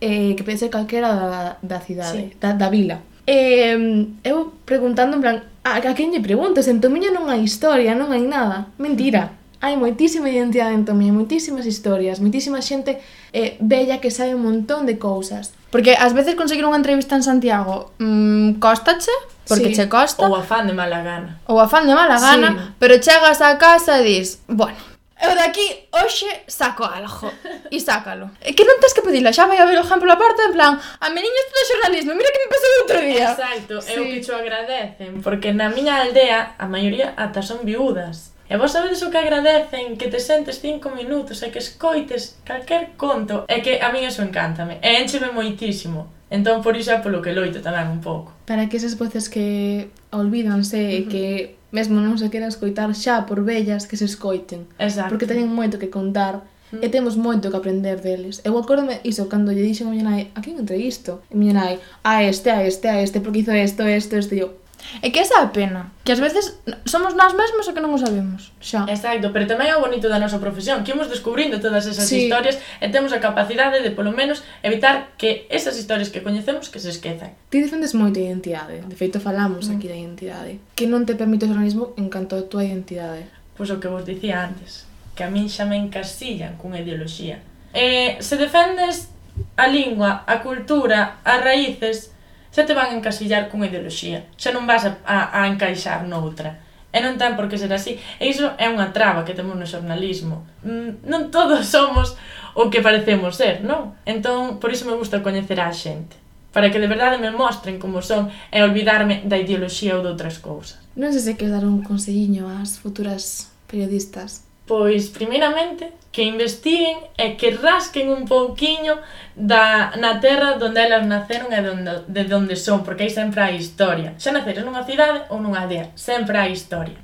[0.00, 2.40] eh, que pense calquera da, da cidade, sí.
[2.40, 3.04] da, da vila.
[3.28, 3.76] Eh,
[4.24, 6.72] eu preguntando en plan, a, a quen lle preguntas?
[6.72, 8.72] En Tomiño non hai historia, non hai nada.
[8.80, 9.28] Mentira.
[9.28, 9.42] Mm.
[9.62, 12.98] Hai moitísima identidade en Tomiño, moitísimas historias, moitísima xente
[13.36, 15.52] eh, bella que sabe un montón de cousas.
[15.68, 19.12] Porque ás veces conseguir unha entrevista en Santiago, mmm, costache?
[19.48, 20.26] porque sí, che costa.
[20.26, 21.40] Ou afán de mala gana.
[21.46, 22.58] Ou afán de mala gana, sí.
[22.78, 24.78] pero chegas á casa e dis, bueno,
[25.22, 27.30] eu de aquí hoxe saco algo
[27.70, 28.30] e sácalo.
[28.42, 30.74] E que non tens que pedila, xa vai a ver o ejemplo porta, en plan,
[30.78, 33.28] a mi niña estuda xornalismo, mira que me pasou outro día.
[33.30, 33.94] Exacto, sí.
[33.98, 38.31] o que cho agradecen, porque na miña aldea a maioría ata son viúdas.
[38.52, 42.92] E vos sabedes o que agradecen que te sentes cinco minutos e que escoites calquer
[43.00, 46.12] conto é que a min eso encántame e encheme moitísimo.
[46.28, 48.36] Entón, por iso é polo que loito tamén un pouco.
[48.44, 51.08] Para que esas voces que olvídanse e uh -huh.
[51.08, 51.24] que
[51.72, 54.68] mesmo non se queran escoitar xa por vellas que se escoiten.
[54.76, 55.08] Exacto.
[55.08, 56.44] Porque teñen moito que contar
[56.76, 58.40] e temos moito que aprender deles.
[58.44, 61.24] Eu acórdome iso cando lle dixen a miña nai, a quen entrevisto?
[61.32, 61.74] E miña nai,
[62.04, 64.60] a este, a este, a este, porque hizo esto, esto, esto, e eu,
[65.00, 67.94] É que esa é a pena, que ás veces somos nós mesmos o que non
[67.94, 68.84] o sabemos, xa.
[68.90, 72.26] Exacto, pero tamén é o bonito da nosa profesión, que imos descubrindo todas esas sí.
[72.26, 76.82] historias e temos a capacidade de, polo menos, evitar que esas historias que coñecemos que
[76.82, 77.32] se esquezan.
[77.48, 79.72] Ti defendes moito a identidade, de feito falamos mm.
[79.78, 83.26] aquí da identidade, que non te permite o organismo en canto a túa identidade.
[83.56, 87.40] Pois o que vos dicía antes, que a min xa me encasillan cunha ideoloxía.
[87.72, 89.12] Eh, se defendes
[89.56, 92.12] a lingua, a cultura, as raíces,
[92.52, 96.60] xa te van encasillar cunha ideoloxía, xa non vas a, a, a encaixar noutra.
[96.92, 97.96] E non ten por que ser así.
[98.20, 100.44] E iso é unha traba que temos no xornalismo.
[100.60, 102.20] Mm, non todos somos
[102.52, 103.96] o que parecemos ser, non?
[104.04, 106.20] Entón, por iso me gusta coñecer a xente.
[106.52, 110.36] Para que de verdade me mostren como son e olvidarme da ideoloxía ou de outras
[110.36, 110.84] cousas.
[110.92, 117.36] Non sei se queres dar un conselliño ás futuras periodistas Pois, primeiramente, que investiguen e
[117.36, 119.04] que rasquen un pouquiño
[119.36, 123.60] da, na terra donde elas naceron e donde, de donde son, porque aí sempre hai
[123.60, 124.16] historia.
[124.16, 126.96] Xa naceron nunha cidade ou nunha aldea, sempre hai historia.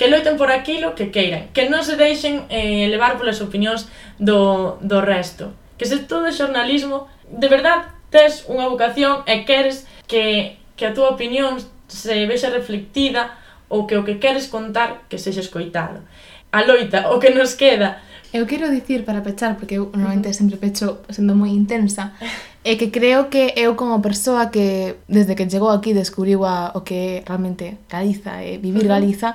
[0.00, 3.84] Que loiten por aquilo que queiran, que non se deixen eh, levar polas opinións
[4.16, 5.52] do, do resto.
[5.76, 11.12] Que se todo xornalismo, de verdad, tes unha vocación e queres que, que a túa
[11.12, 13.36] opinión se vexa reflectida
[13.68, 16.00] ou que o que queres contar que sexa escoitado
[16.54, 17.98] a loita, o que nos queda.
[18.32, 22.14] Eu quero dicir para pechar, porque eu normalmente sempre pecho sendo moi intensa,
[22.62, 26.82] é que creo que eu como persoa que desde que chegou aquí descubriu a, o
[26.82, 29.34] que é realmente Galiza, é vivir Galiza,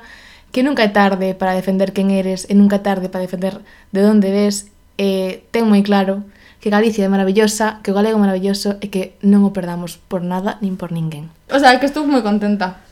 [0.51, 3.59] que nunca é tarde para defender quen eres e nunca é tarde para defender
[3.91, 6.24] de onde ves, e ten moi claro
[6.59, 10.28] que Galicia é maravillosa, que o galego é maravilloso e que non o perdamos por
[10.28, 11.32] nada nin por ninguén.
[11.47, 12.84] O sea, que estou moi contenta.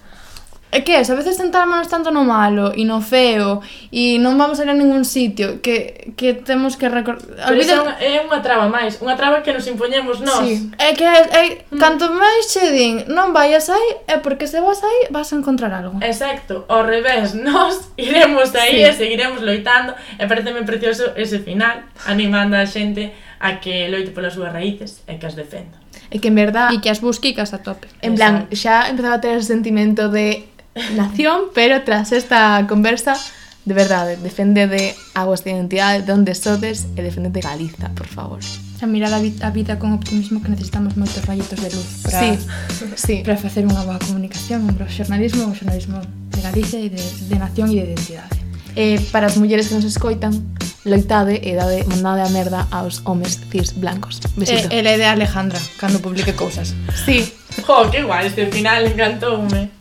[0.77, 4.61] É que es, a veces tentámonos tanto no malo e no feo e non vamos
[4.61, 7.49] a ir a ningún sitio que, que temos que recordar...
[7.49, 7.97] Olvida...
[7.97, 10.37] é unha traba máis, unha traba que nos impoñemos nós.
[10.45, 10.69] Sí.
[10.77, 11.81] É que é, é, mm.
[11.81, 15.73] canto máis che din non vayas aí, é porque se vas aí vas a encontrar
[15.73, 15.97] algo.
[16.05, 18.85] Exacto, ao revés, nós iremos aí sí.
[18.85, 24.37] e seguiremos loitando e pareceme precioso ese final, animando a xente a que loite polas
[24.37, 25.73] súas raíces e que as defenda.
[26.13, 26.69] E que en verdad...
[26.69, 27.89] E que as busque e que as atope.
[28.05, 30.45] En plan, xa empezaba a ter ese sentimento de
[30.95, 33.15] nación, pero tras esta conversa,
[33.65, 38.07] de verdade, defende de a vosa identidade, de onde sodes e defende de Galiza, por
[38.07, 38.39] favor.
[38.79, 42.19] A mirar a, vida, a vida con optimismo que necesitamos moitos rayitos de luz para,
[42.21, 42.29] sí,
[42.95, 43.15] sí.
[43.27, 45.99] para facer unha boa comunicación, un xornalismo, un xornalismo
[46.31, 48.37] de Galicia e de, de nación e de identidade.
[48.77, 50.31] Eh, para as mulleres que nos escoitan,
[50.87, 54.21] loitade e dade mandade a merda aos homes cis blancos.
[54.37, 54.71] Besito.
[54.71, 56.71] Eh, e, e de Alejandra, cando publique cousas.
[57.03, 57.25] Sí.
[57.65, 59.76] Jo, que guai, este final encantoume.